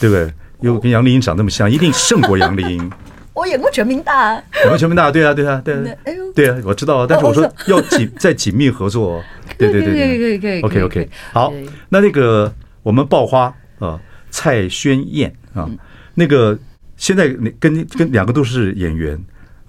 [0.00, 0.32] 对不对？
[0.62, 2.90] 又跟杨丽英长那么像，一定胜过杨丽英。
[3.34, 5.80] 我演过全民大，演过全民大，对啊，对啊，对啊，
[6.34, 7.06] 对啊，我知道啊。
[7.08, 9.22] 但是我说要紧再紧密合作，
[9.56, 11.08] 对对对对，可以可以可以，OK OK。
[11.32, 11.52] 好，
[11.88, 15.70] 那那个我们爆花啊，蔡轩燕啊，
[16.14, 16.58] 那个。
[16.98, 19.18] 现在你跟跟两个都是演员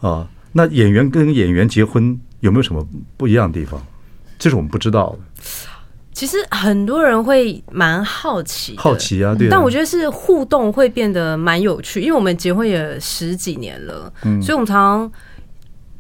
[0.02, 3.82] 啊，那演员跟演员结婚有没有什么不一样的地方？
[4.38, 5.20] 这是我们不知道的。
[6.12, 9.48] 其实很多人会蛮好奇，好奇啊，对。
[9.48, 15.12] 但我觉得是互动会变得蛮有趣，因为我们结婚也十几年了，嗯，所以我们常常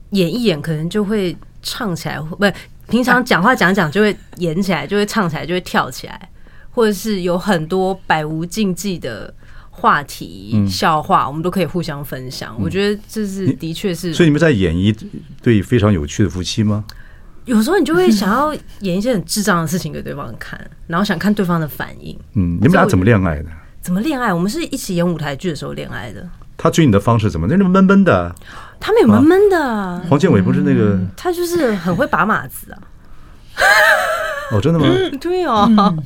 [0.09, 2.45] 演一演，可能就会唱起来，不，
[2.89, 6.29] 平常讲话讲讲就会演起来，就会唱起来，就会跳起来，
[6.71, 9.31] 或者是有很多百无禁忌的。
[9.79, 12.55] 话题、笑话，我们都可以互相分享。
[12.59, 14.13] 我觉得这是的确是。
[14.13, 14.93] 所以你们在演一
[15.41, 16.83] 对非常有趣的夫妻吗？
[17.45, 22.15] 有时候你就会想要演一些很智障的事情给对方看，然后想看对方的反应。
[22.35, 23.49] 嗯，你们俩怎么恋爱的？
[23.81, 24.31] 怎么恋爱？
[24.31, 26.29] 我们是一起演舞台剧的时候恋爱的。
[26.57, 28.35] 他追你的方式怎么那么闷闷的？
[28.79, 29.99] 他们有闷闷的。
[30.09, 30.99] 黄建伟不是那个？
[31.15, 32.77] 他就是很会把马子啊。
[34.51, 34.85] 哦，真的吗？
[35.19, 35.97] 对哦。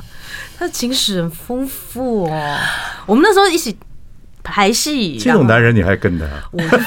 [0.64, 2.58] 他情史很丰富哦，
[3.06, 3.76] 我们那时候一起
[4.42, 6.26] 排戏，这种男人你还跟他？
[6.52, 6.78] 我就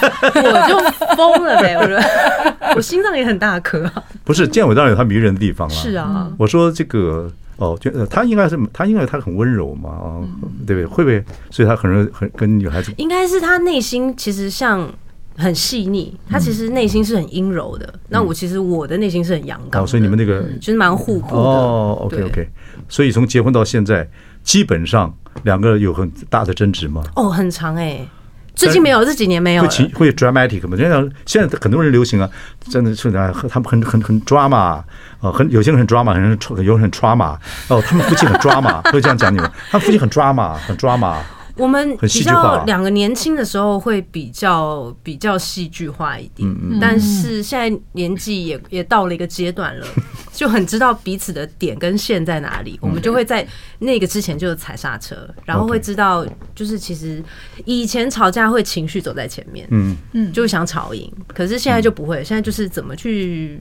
[0.40, 1.74] 我就疯了呗！
[1.76, 1.98] 我说
[2.74, 3.84] 我心脏也很大颗。
[4.24, 5.74] 不是建伟当然有他迷人的地方了。
[5.74, 10.24] 是啊，我说这个哦，就他应该是他应该他很温柔嘛啊，
[10.66, 10.86] 对不对？
[10.86, 11.22] 会不会？
[11.50, 12.90] 所以他很容易很跟女孩子。
[12.96, 14.90] 应该是他内心其实像
[15.36, 17.92] 很细腻，他其实内心是很阴柔的。
[18.08, 21.42] 那我其实我的内心是很阳刚，所以你们那个其实蛮互补的。
[21.42, 22.48] 哦，OK OK。
[22.88, 24.08] 所以从结婚到现在，
[24.42, 27.02] 基本上两个有很大的争执吗？
[27.16, 28.08] 哦，很长哎、欸，
[28.54, 29.62] 最近没有，这几年没有。
[29.62, 30.76] 会情会 dramatic 吗？
[30.76, 32.30] 现在现在很多人流行啊，
[32.70, 34.84] 真的是啊，他们很很很 drama 啊，
[35.20, 37.36] 很有些人很 drama，很有人很 trauma
[37.68, 41.16] 哦，他们夫妻很 drama，会这样讲你们，他们夫妻很 drama，很 drama。
[41.56, 46.48] 我们比较两个年轻的时候会比较比较戏剧化一点，
[46.80, 49.86] 但是现在年纪也也到了一个阶段了，
[50.32, 53.46] 就很知道彼此的点跟线在哪里，我们就会在
[53.78, 55.16] 那个之前就踩刹车，
[55.46, 57.22] 然后会知道就是其实
[57.64, 59.96] 以前吵架会情绪走在前面，嗯。
[60.12, 63.60] 嗯，就想吵赢，可是现在就不会，现在就是怎么去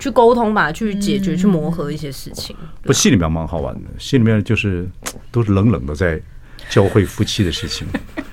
[0.00, 2.56] 去沟通吧，去解决，去磨合一些事情。
[2.82, 4.88] 不，戏里面蛮好玩的，戏里面就是
[5.30, 6.20] 都是冷冷的在。
[6.68, 7.86] 教会夫妻的事情。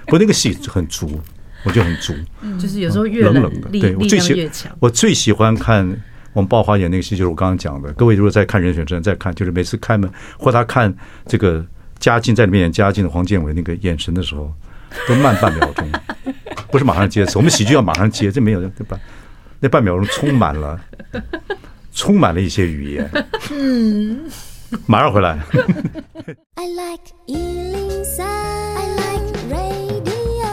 [0.06, 1.20] 不过那个戏很足，
[1.64, 2.14] 我觉得很足，
[2.60, 3.70] 就是有时候越冷冷的。
[3.70, 5.86] 对，我最喜我最喜欢看
[6.34, 7.92] 我们爆花演那个戏，就是我刚刚讲的。
[7.94, 10.94] 各位如果在看《人选之人》，再看就是每次开门或他看
[11.28, 11.66] 这个
[12.00, 14.54] 嘉靖在里面演嘉靖的黄建伟那个眼神的时候，
[15.08, 15.88] 都慢半秒钟，
[16.72, 19.00] 不是马上接，我们喜剧要马上接，这没有对吧？
[19.60, 20.80] 那半秒钟充满了，
[21.94, 23.12] 充满了一些语言。
[23.52, 24.22] 嗯，
[24.86, 25.40] 马上回来。
[26.56, 30.50] I like 103, I like radio。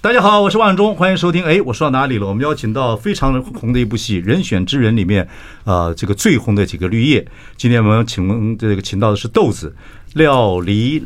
[0.00, 1.42] 大家好，我是万忠，欢迎收听。
[1.44, 2.26] 哎，我说到哪里了？
[2.26, 5.24] 我们邀请到非常红的一部戏《人选之人》里面，
[5.64, 7.26] 啊、呃，这个最红的几个绿叶。
[7.56, 9.74] 今天我们请这个请到的是豆子、
[10.14, 11.02] 廖黎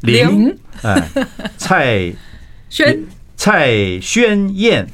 [0.00, 1.08] 玲、哎，
[1.58, 2.12] 蔡
[2.68, 3.04] 轩、
[3.36, 4.88] 蔡轩燕。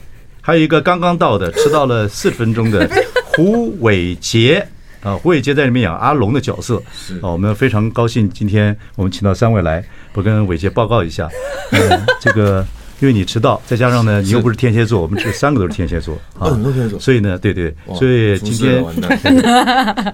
[0.44, 2.90] 还有一个刚刚到的，迟到了四十分钟的
[3.36, 4.66] 胡伟杰
[5.02, 6.82] 啊，胡伟杰在里面演阿龙的角色。
[6.94, 9.84] 是啊，我们非常高兴，今天我们请到三位来，
[10.14, 11.28] 我跟伟杰报告一下。
[11.72, 12.64] 嗯，这个
[13.00, 18.80] 因为你迟到，再加上呢，你又不是天蝎座，我们这三个都是天蝎座 啊，天蝎座所以呢，对对，所以今天，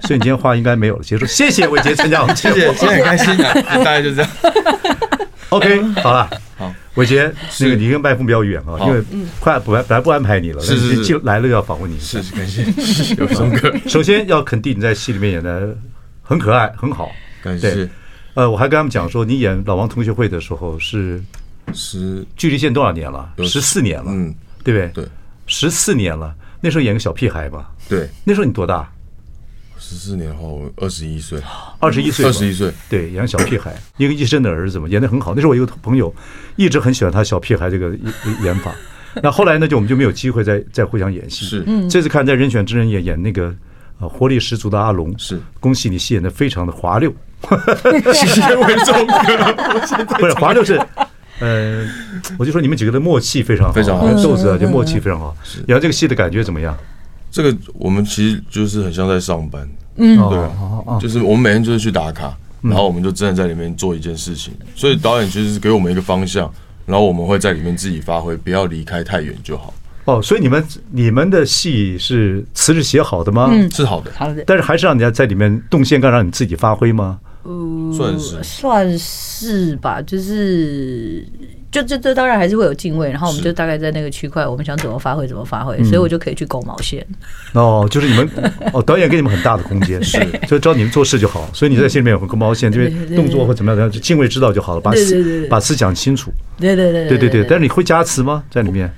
[0.01, 1.25] 所以你今天话应该没有了，结束。
[1.27, 4.31] 谢谢伟杰参加我们， 谢谢，今天很开心啊， 大概就这样。
[5.49, 6.29] OK，好了。
[6.95, 7.31] 伟杰，
[7.61, 9.01] 那个你跟麦风比较远啊，因为
[9.39, 12.63] 快本来本来不安排你了，是是是，来了要访问你，是是感谢，
[13.15, 13.57] 有什么？
[13.87, 15.75] 首先要肯定你在戏里面演的
[16.21, 17.09] 很可爱，很好，
[17.41, 17.87] 感谢。
[18.33, 21.21] 呃，我还跟他们讲说，你演老王同学会的时候是
[21.73, 23.33] 十，距离现在多少年了？
[23.43, 24.33] 十四年了，嗯，
[24.63, 25.05] 对不对？
[25.05, 25.09] 对，
[25.47, 26.35] 十四年了。
[26.59, 27.71] 那时候演个小屁孩吧？
[27.87, 28.91] 对，那时候你多大？
[29.89, 31.41] 十四年后，二十一岁，
[31.79, 35.33] 二十一岁，二十一岁，对，演小屁孩，一个医生的儿子嘛，演的很好。
[35.33, 36.13] 那时候我一个朋友
[36.57, 37.97] 一直很喜欢他小屁孩这个
[38.43, 38.71] 演法。
[39.23, 41.43] 那后来呢，就我们就没有机会再再互相演戏。
[41.43, 43.51] 是，这次看在《人选之人》演演那个
[43.99, 45.11] 呃活力十足的阿龙。
[45.17, 47.11] 是，恭喜你戏演的非常的滑溜。
[48.13, 50.79] 谢谢伟忠哥，不是滑溜是，
[51.39, 51.87] 呃，
[52.37, 55.35] 我就说你们几个的默契非常好，非常好，豆子啊，就默契非常好。
[55.67, 56.77] 演这个戏的感觉怎么样？
[57.31, 59.67] 这个我们其实就是很像在上班。
[59.99, 66.51] 嗯，对，就是我们每天就是去打卡，然后我们就真的在里面做一件事情，所以导演其实是给我们一个方向，
[66.85, 69.73] 然后我们会在里面自己发挥，不要离开太远就好。
[70.05, 73.49] 哦，所以你们你们的戏是词是写好的吗？
[73.51, 77.19] 嗯，是好的，好的，但是还是让人家在里面动线杆，让你自己发挥吗？
[77.43, 81.27] 嗯，算是算是吧，就是。
[81.71, 87.05] 就这这当然还是会有敬畏，然后我们就大概在那个区块，我们想怎么发挥怎么发挥，所以我就可以去勾毛线。
[87.53, 88.27] 哦，就是你们
[88.73, 91.47] 哦，导演给你们很大的空间， 是，就照你们做事就好。
[91.53, 96.31] 所以你在心里面有个勾毛线，就是动作或怎么样怎么样，就敬畏知道就好了，把词把词讲清楚。
[96.57, 97.43] 对对对对对对。
[97.43, 98.43] 但是你会加词吗？
[98.49, 98.91] 在里面？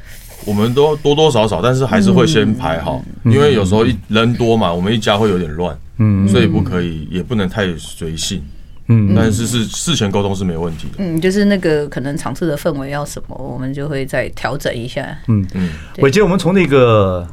[0.46, 8.42] 我们都多多少少，但是还是会先排好，因为有时候一人多嘛，我们一家会有点乱，嗯，所以不可以，也不能太随性。
[8.88, 10.96] 嗯，但是是事前沟通是没问题的。
[10.98, 15.18] 嗯，就是那个可能场次的氛围要什么，我们就会再调整一下。
[15.28, 17.28] 嗯嗯，伟杰，我们从那个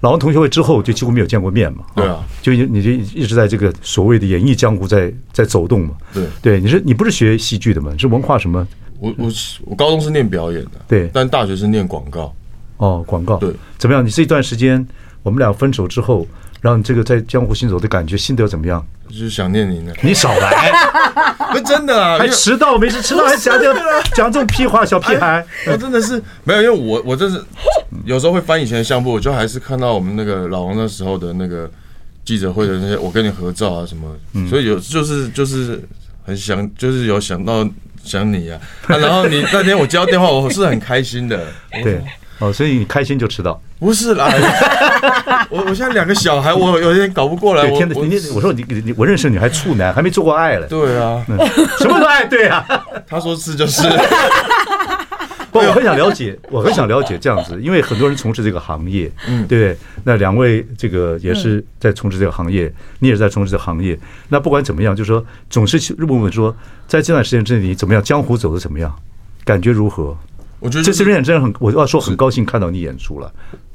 [0.00, 1.84] 老王同学会之后就几乎没有见过面嘛。
[1.94, 5.94] 对啊，就你就一直在这个所谓的演艺江湖在在走动嘛。
[6.12, 7.92] 对对，你是你不是学戏剧的嘛？
[7.98, 8.66] 是文化什么？
[9.00, 9.28] 我我
[9.64, 12.32] 我高中是念表演的，对，但大学是念广告。
[12.76, 13.36] 哦，广告。
[13.38, 14.06] 对，怎么样？
[14.06, 14.86] 你这一段时间
[15.24, 16.24] 我们俩分手之后，
[16.62, 18.82] 让你这个在江湖行走的感觉心得怎么样？
[19.10, 20.72] 就是想念你呢，你少来，
[21.52, 23.74] 不是真的啊，还迟到没事，迟到还讲这
[24.14, 27.44] 讲这种屁话，小屁孩，我真的是没有，因为我我这是
[28.06, 31.70] 有时候会翻以前的相簿，我就还是看到我们那个老王那时候的那个
[32.24, 34.16] 记者会的那些，我跟你合照啊什么，
[34.48, 35.82] 所以有就是就是
[36.24, 37.68] 很想，就是有想到
[38.04, 41.44] 想你啊，然后你那天我接到电话，我是很开心的，
[41.82, 42.00] 对。
[42.38, 43.60] 哦，所以你开心就迟到？
[43.82, 44.30] 不是啦，
[45.50, 47.68] 我我现在两个小孩，我有点搞不过来。
[47.72, 50.66] 天哪，你我说你你我认识你还处男，还没做过爱嘞。
[50.68, 51.20] 对啊，
[51.80, 52.24] 什么都爱？
[52.26, 52.64] 对啊，
[53.08, 53.82] 他说是就是。
[55.50, 59.76] 不，我很想了解，我很想了解这样子，因为很多人从事这个行业，嗯，对。
[60.04, 63.98] 那两位这个也是在从事这个行业，你也是在从事这个行业。
[64.28, 68.94] 那不管怎么样，就是说总是去问问说，在这段时间之内你怎么样，江湖走的怎么样，
[69.44, 70.16] 感觉如何？
[70.60, 73.28] 我觉得这次人演真的很，我要说很高兴看到你演出了，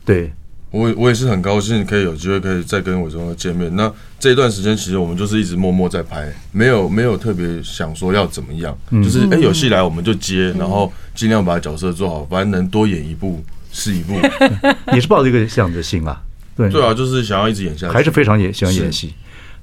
[0.08, 0.32] 对，
[0.72, 3.70] 我我也是很高兴可以有机会可以再跟伟忠哥见面。
[3.76, 14.14] 那这一段时间其实我们就是一直默默在拍，没有没有特别想说要怎么样，就是哎有戏来我们就接，然后尽量把角色做好，反正能多演一部是一部。
[14.94, 16.22] 你是抱着一个这样的心啊？
[16.56, 19.14] 对对啊，就是想要一直演下去，还是非常演喜欢演戏。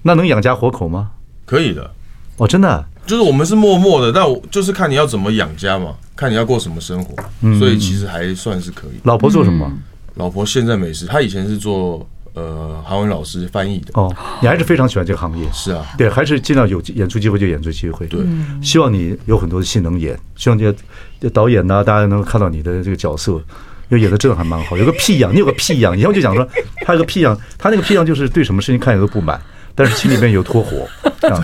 [0.03, 1.11] 那能养家活口吗？
[1.47, 1.91] 可以的，
[2.37, 2.87] 哦，真的。
[3.07, 7.15] 就是我们是默默的，但我就是看你要怎么养家嘛，看你要过什么生活，
[7.59, 9.01] 所以其实还算是可以。
[9.03, 9.71] 老婆做什么？
[10.15, 13.91] 老婆现在没事，她以前是做呃韩文老师翻译的。
[13.95, 15.47] 哦，你还是非常喜欢这个行业。
[15.53, 18.07] 是啊，对，还是尽量有演出机会就演出机会。
[18.07, 18.21] 对，
[18.63, 20.73] 希望你有很多的戏能演，希望这
[21.21, 23.43] 些导演呢，大家能够看到你的这个角色，因
[23.91, 24.77] 为演的真的还蛮好。
[24.77, 26.47] 有个屁样，你有个屁样，以后就讲说
[26.83, 29.41] 他有个屁样，他那个屁样就是对什么事情看起来都不满，
[29.75, 30.89] 但是心里面有脱火
[31.29, 31.43] 啊，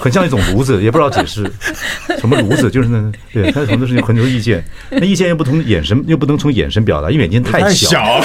[0.00, 1.50] 很像一种炉子，也不知道解释
[2.18, 8.00] 什么炉子，就是那对他很多事情很多意见，那意见又不同眼神又不能从眼神表达，因为眼睛太小。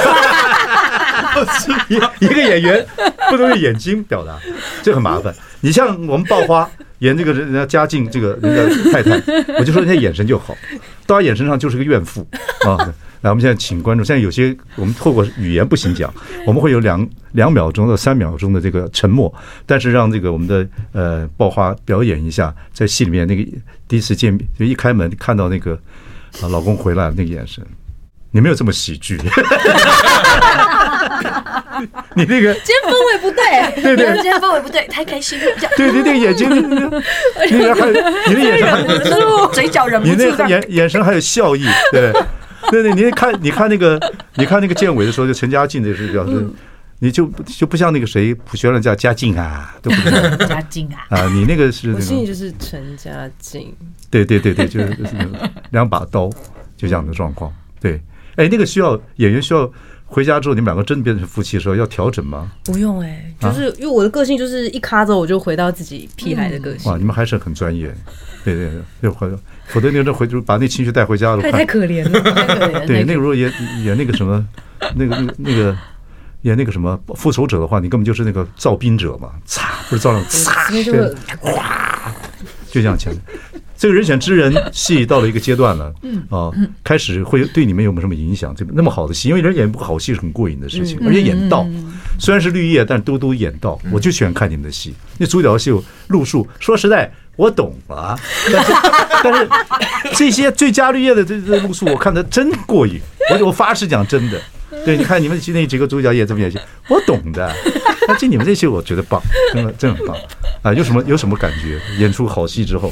[1.88, 2.85] 一一个演员
[3.29, 4.38] 不能用眼睛表达，
[4.83, 5.33] 这很麻烦。
[5.62, 9.12] 你像我们爆花演这个人家嘉靖这个人家太太，
[9.57, 10.55] 我就说人家眼神就好，
[11.05, 12.27] 到他眼神上就是个怨妇
[12.65, 12.93] 啊。
[13.21, 16.13] 来，我们现在请观众，现在有些我们透过语言不行讲，
[16.47, 19.34] 我们会有两两秒钟到三秒钟的这个沉默，
[19.65, 23.43] 但是让这个我们的呃爆花表演一下，在戏里面那个
[23.88, 25.73] 第一次见面就一开门看到那个
[26.41, 27.62] 啊老公回来那个眼神，
[28.32, 29.19] 你没有这么喜剧。
[32.13, 35.45] 你那个今天氛围不对，对对，今天氛围不对，太开心了。
[35.77, 36.62] 对对，那个眼睛， 你
[37.51, 37.88] 那个还，
[38.27, 42.12] 你的眼神还， 嘴角忍不住，你那个眼眼神还有笑意，对
[42.72, 44.00] 对对，你看，你看那个，
[44.36, 46.48] 你看那个建伟的时候，就陈嘉静的时候表示，
[47.00, 53.74] 你就就不像那个谁，朴学人叫嘉靖啊，对不对 嘉靖啊啊，你那个是，我心里就是陈嘉静，
[54.10, 54.88] 对对对对，就是
[55.72, 56.30] 两把刀，
[56.76, 58.02] 就这样的状况，对，
[58.36, 59.72] 哎，那个需要演员需要。
[60.12, 62.52] 回家之后，你们两个真的变成夫妻的时候要调整吗？
[62.63, 66.91] 不用哎，就是因为我的个性就是一卡走我就回到自己屁孩的个性。
[66.91, 67.93] 哇，你们还是很专业，
[68.43, 68.71] 对 对
[69.02, 69.30] 对，回
[69.67, 71.41] 否则那阵回就把那情绪带回家了。
[71.41, 73.52] 太太可怜了，对，那个时候演
[73.84, 74.45] 演那个什么，
[74.95, 75.78] 那个那那个
[76.41, 82.13] 演那个什么复仇者的话，你根本就是那个造兵者嘛，擦，不是造成擦，对，哗，
[82.71, 83.13] 就这样前。
[83.78, 86.52] 这个人选之人戏到了一个阶段了，嗯啊，
[86.84, 88.54] 开始会对你们有没有什么影响？
[88.54, 91.65] 这那么好的戏，因为人演一部好戏是很过瘾的事情，而且演到
[92.19, 94.93] 虽然是绿叶，但都都演到，我就喜欢看你们的戏。
[95.17, 95.71] 那主角戏
[96.08, 98.19] 路数，说实在，我懂了，
[98.52, 98.73] 但是
[99.23, 99.47] 但是
[100.13, 102.99] 这些最佳绿叶的这这路数，我看的真过瘾。
[103.32, 104.38] 我我发誓讲真的，
[104.84, 107.49] 对，你看你们今天几个主角也这么演戏，我懂的。
[108.06, 109.21] 但是你们这些我觉得棒，
[109.54, 110.17] 真的真的很棒
[110.63, 110.73] 啊！
[110.73, 111.80] 有什么有什么感觉？
[111.97, 112.91] 演出好戏之后。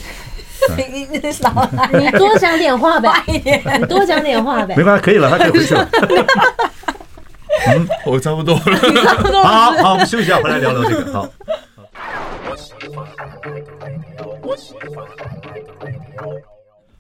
[0.78, 4.76] 你你少来，你多讲点话呗，你多讲点话呗。
[4.78, 5.90] 没关系，可以了，他可以回去了。
[7.68, 9.04] 嗯，我差不多了。
[9.04, 9.44] 差不多了。
[9.44, 11.12] 好好，我们休息一下，回来聊聊这个。
[11.12, 11.30] 好。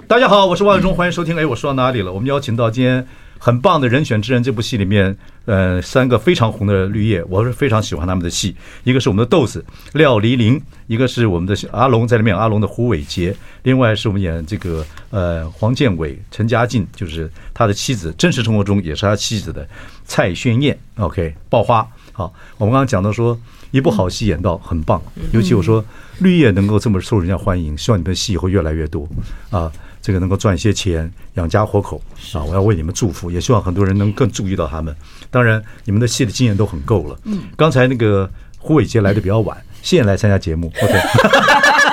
[0.07, 1.37] 大家好，我是王伟忠，欢迎收听。
[1.37, 2.11] 哎，我说到哪里了？
[2.11, 3.05] 我们邀请到今天。
[3.39, 8.55] 很棒的人选之人，这部戏里面，呃，三个非常红的绿叶，我是非常喜欢他们的戏。
[8.83, 19.69] 一个是我们的豆子廖黎玲，一个是我们的阿龙在里面，阿龙的胡伟杰，另外是我们演这个呃黄建伟、陈嘉静，就是他的妻子，真实生活中也是他妻子的
[20.03, 20.75] 蔡炫燕。
[20.95, 21.87] OK，爆花。
[22.11, 23.39] 好，我们刚刚讲到说，
[23.71, 25.01] 一部好戏演到很棒，
[25.31, 25.83] 尤其我说
[26.19, 29.07] 绿叶能够这么受人家欢迎，希望你们的戏会越来越多
[29.49, 29.71] 啊。
[29.99, 32.01] 这个能够赚一些钱养家活口
[32.33, 32.39] 啊！
[32.41, 34.95] 我要为你们祝福，也希望很多人能更注意到他们。
[35.29, 37.19] 当然，你们的戏的经验都很够了。
[37.25, 40.71] 嗯，刚才那个胡伟杰来的比较晚，现在来参加节目。
[40.81, 40.93] OK，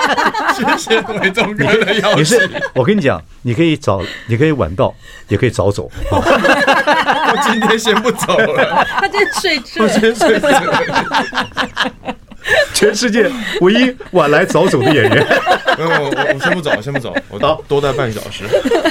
[0.55, 2.21] 谢谢伟忠哥的邀请。
[2.21, 4.95] 你是我跟你讲，你可以早，你可以晚到，
[5.29, 5.91] 也可以早走。
[6.11, 9.83] 我今天先不走了，他今天睡着。
[9.83, 10.51] 我先睡着。
[12.75, 13.31] 全世界
[13.63, 15.27] 唯一晚来早走的演员。
[15.79, 18.45] 没有，我我先不走，先不走，我到多待半个小时。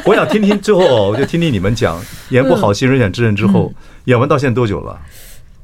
[0.06, 3.72] 我想听听最后，我就听听你们讲演不好新人选之人之后，
[4.06, 5.00] 演完到现在多久了？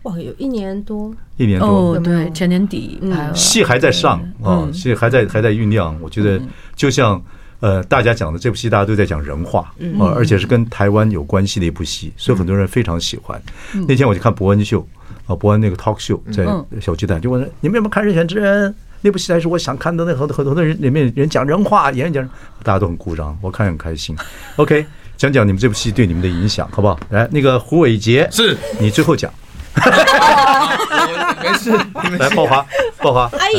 [0.03, 1.97] 哇，有一年多，一年多。
[1.99, 2.99] 对，前年底，
[3.33, 5.95] 戏还在上啊，戏还在还在酝酿。
[6.01, 6.41] 我觉得
[6.75, 7.21] 就像
[7.59, 13.41] 呃，大家讲的这部戏，大家都在讲人话啊，而且是跟台湾有关系的一部戏，所以很多人非常喜欢。
[13.87, 14.87] 那天我去看博恩秀。
[15.25, 16.43] 啊，伯恩那个 talk show 在
[16.81, 19.31] 小鸡蛋，就问你们有没有看《人选之人》那部戏？
[19.31, 22.27] 还是我想看的那很多很多的人里面人讲人话，演员讲，
[22.63, 24.15] 大家都很鼓掌，我看很开心。
[24.55, 24.83] OK，
[25.17, 26.99] 讲讲你们这部戏对你们的影响，好不好？
[27.11, 29.31] 来，那个胡伟杰，是你最后讲。
[31.41, 31.71] 没事，
[32.19, 32.65] 来爆花，
[32.97, 33.29] 爆花。
[33.37, 33.49] 哎，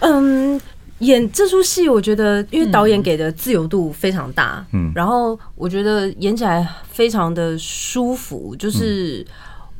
[0.00, 0.60] 嗯，
[0.98, 9.26] 演这出戏，我觉得因为导演给的自由度非常大，嗯，然后我觉得演起来非常的舒服，就是。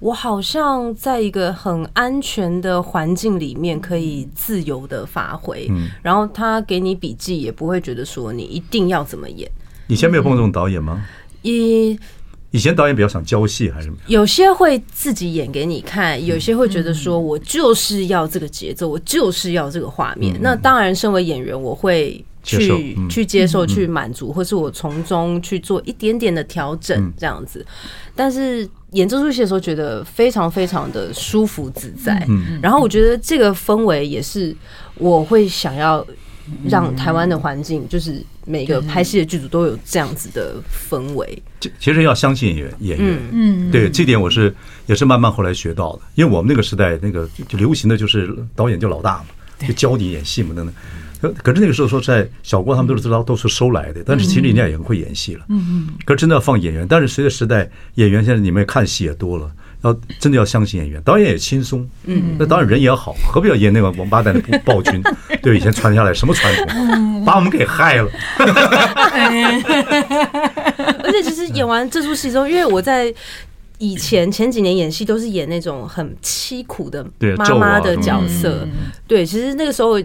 [0.03, 5.69] 我好像在一个很安全的环境里面，可以自由的发挥。
[5.71, 9.49] 嗯，然后他给你笔记，也不会觉得说你一定要怎么演。
[9.87, 11.01] 以前没有碰这种导演吗？
[11.43, 11.97] 以
[12.53, 13.97] 以前导演比较想教戏还是什么？
[14.07, 20.39] 有些会自己演给你看，有些会觉得说我就是要这个节奏，我就是要这个画面。
[20.41, 27.65] 那当然，身为演员，我会去去接受、去满足，或是我从中去做一点点的调整，这样子。
[28.15, 32.23] 但是演这出戏的时候，觉得非常非常的舒服自在。
[32.61, 34.55] 然后我觉得这个氛围也是
[34.97, 36.07] 我会想要
[36.69, 41.43] 让台湾的环境，就是每个拍戏的剧组都有这样子的氛围。
[41.79, 44.55] 其实要相信演员，演员，嗯，对，这点我是
[44.87, 46.03] 也是慢慢后来学到的。
[46.15, 49.27] 因为我们那个时代，那个就流行的就是导演就老大嘛，
[49.67, 50.75] 就教你演戏嘛，等等。
[51.35, 55.45] 可是那个时候说实在，小郭他们都是知道都是收来的，但是其实人家也很会演戏了。
[55.51, 55.89] 嗯嗯。
[56.05, 59.49] 可是真的要放演员，但是随着时代，演员现在你们看戏也多了，
[59.83, 61.89] 要真的要相信演员，导演也轻松。
[62.05, 62.37] 嗯。
[62.39, 65.03] 那导演人也好，何必要演那个王八蛋的暴君？
[65.43, 68.09] 对，以前传下来什么传统，把我们给害了。
[71.05, 73.13] 而且其实演完这出戏之后，因为我在
[73.79, 77.05] 以前前几年演戏都是演那种很凄苦的
[77.37, 78.67] 妈妈的角色，
[79.07, 80.01] 对，其实那个时候。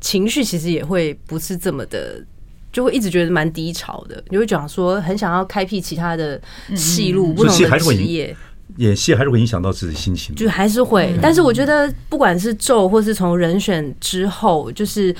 [0.00, 2.24] 情绪其实也会不是这么的，
[2.72, 4.22] 就会一直觉得蛮低潮的。
[4.28, 6.40] 你会讲说很想要开辟其他的
[6.76, 8.36] 戏路，不同的职业，
[8.76, 11.12] 演戏还是会影响到自己心情，就还是会。
[11.20, 15.14] 但是我觉得不管是咒，或是从人选之后，就是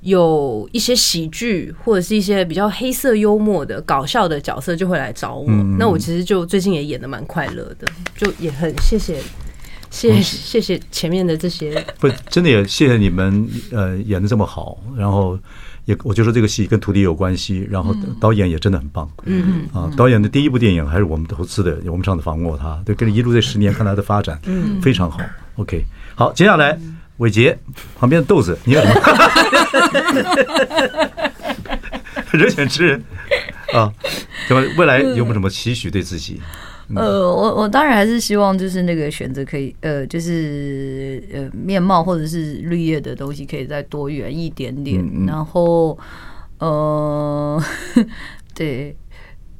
[0.00, 5.46] 有一些喜剧或者是一些比较黑色幽默的搞笑的角色就会来找我。
[5.78, 7.86] 那我其实就最近也演的蛮快乐的，
[8.16, 9.20] 就也很谢谢。
[9.88, 15.38] 谢谢谢谢前面的这些，不，真的也谢谢你们，呃，演的这么好，然后
[15.86, 25.18] 也我就说这个戏跟徒弟有关系，然后导演也真的很棒，嗯嗯啊，导演的第一部电影还是我们投资的，我们上次访问过他，对，跟着一路这十年看他的发展，嗯，非常好
[25.56, 25.82] ，OK，
[26.14, 26.78] 好，接下来
[27.16, 27.58] 伟杰
[27.98, 29.00] 旁边的豆子，你有什么？
[32.36, 33.02] 人选之人。
[33.74, 33.92] 啊，
[34.46, 36.40] 怎么未来有没有什么期许对自己？
[36.94, 45.98] 呃，我我当然还是希望就是那个选择可以，呃，就是呃面貌或者是绿叶的东西可以再多元一点点，嗯嗯、然后
[46.58, 47.60] 呃，
[48.54, 48.96] 对，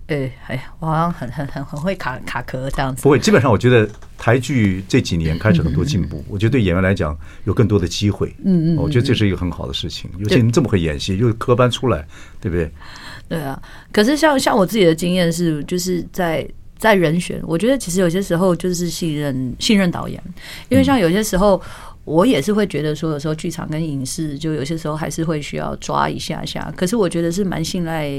[0.06, 3.02] 哎哎呀，我好像很很很很会卡卡壳这样子。
[3.02, 8.32] 不会，基本上我觉得台剧这几年开始很多进步，嗯、我觉得对演员来讲有更多的机会。
[8.44, 12.06] 嗯嗯，我觉得这是一个很好的事情，尤其你这么会演戏，又科班出来，
[12.40, 12.70] 对不对？
[13.28, 13.60] 对啊，
[13.90, 16.48] 可是像像我自己的经验是，就是在。
[16.78, 20.22] 在人选，我觉得其实有些时候就是信任信任导演，
[20.68, 21.60] 因为像有些时候
[22.04, 26.72] 我也是会觉得说，有时候剧场跟影视就有些时候还是会需要抓一下下。
[26.76, 28.10] 可是我觉得是蛮信赖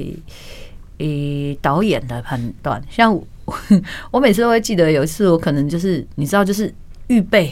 [0.97, 2.83] 诶导演的判断。
[2.89, 3.25] 像我，
[4.11, 6.73] 我每次都会记得有一次，我可能就是你知道，就是
[7.07, 7.51] 预备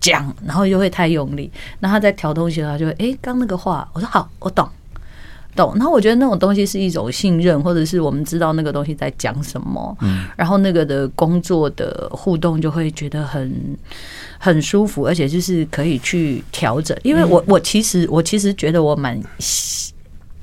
[0.00, 1.50] 讲，然后又会太用力，
[1.80, 4.68] 那他在调东西的话，就会诶，刚那个话，我说好，我懂。
[5.54, 13.76] 懂，然后我觉得那种东西是一种信任，或者是我们知道那个东西在讲什么，嗯，然后那个的工作的互动就会觉得很
[14.38, 16.96] 很舒服，而且就是可以去调整。
[17.02, 19.20] 因为我我其实我其实觉得我蛮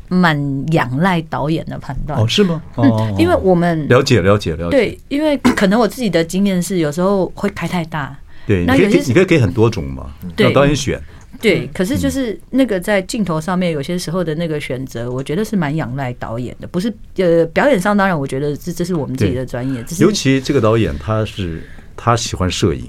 [0.07, 2.19] 蛮仰赖导演的判断。
[2.19, 2.61] 哦，是吗？
[2.75, 11.01] 哦，因为我们了解了解了解，对，因为可能我自己的经验是有时候会开太大，对，那你可以你可以给很多种嘛，让导演选。
[11.41, 21.63] 对，可是就是那个在镜头上面有些时候的那个选择，我觉得是蛮仰赖导演的，不是呃表演上当然我觉得这这是我们自己的专业，尤其这个导演他是
[21.95, 22.83] 他喜欢摄影，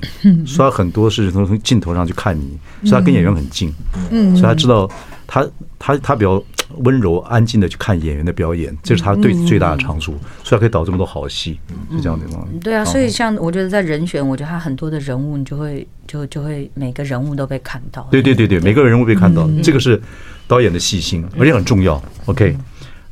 [0.46, 3.72] 所以他很多是从镜头上去看你，所以他跟演员很近，
[4.10, 4.90] 嗯，所以他知道
[5.26, 5.46] 他
[5.78, 6.42] 他他比较
[6.78, 10.12] 温柔安静的去看演员的表演，这是他对最大的长处，
[10.44, 11.58] 所以他可以导这么多好戏，
[11.90, 12.44] 是这样的吗？
[12.62, 15.86] 对啊，所以像我觉得在人选，我觉得他很多的人物你就会。
[16.10, 20.02] 就就会每个人物都被看到，对对对对，每个人物被看到，这个是
[20.48, 22.02] 导演的细心，而且很重要。
[22.26, 22.56] OK，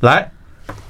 [0.01, 0.29] 来，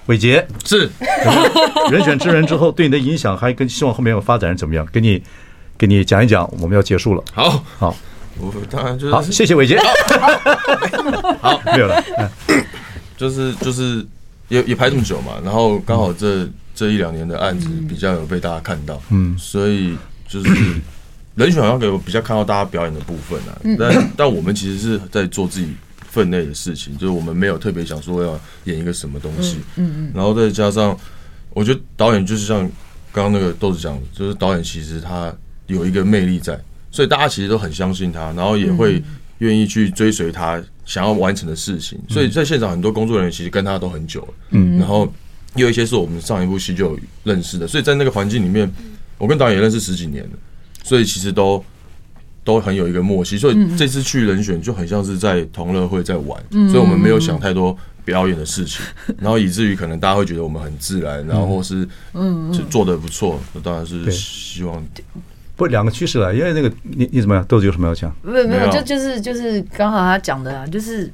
[0.07, 0.43] 伟杰。
[0.65, 0.89] 是。
[1.91, 4.84] 人选之人之后对你的影响，还跟希望后面要发展是怎么样？
[4.91, 5.22] 给你
[5.78, 7.24] 给你讲一讲，我们要结束了。
[7.32, 7.95] 好，好，
[8.40, 9.78] 我当然就是好，谢谢伟杰。
[11.42, 12.04] 好， 没有了，
[13.18, 14.06] 就是就是
[14.48, 20.50] 也也拍这么久嘛，然后刚好这这一两年的案子比较有被大家看到，嗯，所以就是。
[21.36, 25.74] 人选好像给我比较看到大家表演的部分啊，但但我们其实是在做自己
[26.10, 30.98] 分内的事情，就是我们没有特别想说要演一个什么东西，嗯嗯，然后再加上，
[31.52, 32.70] 我觉得导演就是像
[33.14, 35.34] 刚刚那个豆子讲的，就是导演其实他
[35.68, 36.60] 有一个魅力在，
[36.92, 39.02] 所以大家其实都很相信他，然后也会
[39.40, 45.12] 愿意去追随他想要完成的事情，所以在现场很多工作人员其实跟他都很久了，嗯，然后
[45.56, 48.72] 也有一些是我们上一部戏就有认识的，所以在那个环境里面，
[49.18, 50.30] 我跟导演也认识十几年了。
[50.82, 51.64] 所以其实都
[52.44, 58.84] 都很有一个默契，所以这次去人选就很像是在同乐会在玩，所以我们没有想太多表演的事情，
[59.20, 64.84] 然后以至于可能大家会觉得我们很自然，然后或是嗯就做的不错，那当然是希望
[65.60, 68.10] 不两个趋势了，因为那个你你怎么样豆子有什么要讲？
[68.24, 71.12] 没有没有，就就是就是刚好他讲的啊，就是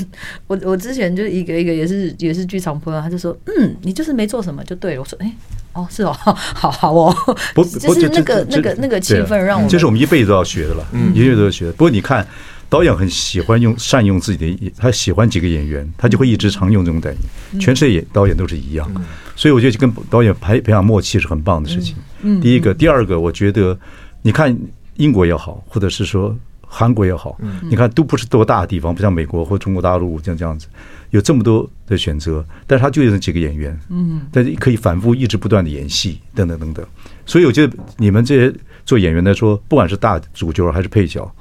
[0.46, 5.00] 我我之前就一个一个也是也是剧场朋友，他就说，嗯，你就是没做什么就对了。
[5.00, 5.32] 我说，哎、欸，
[5.72, 7.16] 哦，是哦， 好好哦，
[7.54, 11.72] 不，就是那个那个那个气氛让我，这是我们一辈子都要学的了，嗯，一辈子都要学的。
[11.72, 12.26] 不过你看，
[12.68, 17.60] 导演很喜欢用善用自己的，他喜欢几个演员，他就会一直常用这种导演。
[17.60, 18.90] 全世界导演都是一样，
[19.36, 21.94] 所以我觉得跟导演培培养默契是很棒的事情。
[21.96, 22.02] 嗯，
[22.40, 23.78] 第一个，第二个，我觉得
[24.22, 24.56] 你看
[24.96, 26.36] 英国也好，或者是说。
[26.68, 27.38] 韩国也好，
[27.70, 30.66] 你看都不是多大的地方，不像美国或中国大陆这样这样子，
[31.10, 36.84] 有这么多的选择，但是他就有那几个演员，嗯，但是可以反复一直不断的演戏，等等等等。
[37.24, 38.52] 所以我觉得你们这些
[38.84, 41.32] 做演员来说，不管是大主角还是配角，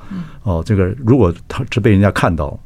[0.44, 2.58] 哦，这个如果他是被人家看到，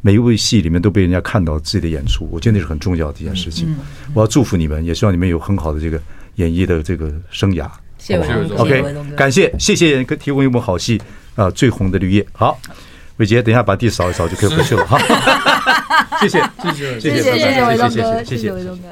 [0.00, 3.72] 每一部戏里面都被人家看到自己的演出，我觉得那是很重要的一件事情。
[4.12, 6.02] 我要祝福你们，也希望你们有很好的这个
[6.38, 7.68] 演艺的这个生涯。
[7.98, 11.00] 谢谢伟东哥，OK，感谢，谢谢提供一部好戏。
[11.34, 12.58] 啊，最红的绿叶，好，
[13.18, 14.98] 伟杰，等一下把地扫一扫就可以回去了哈。
[16.20, 18.88] 谢谢，谢谢，谢谢，谢谢谢谢谢，谢谢伟东哥。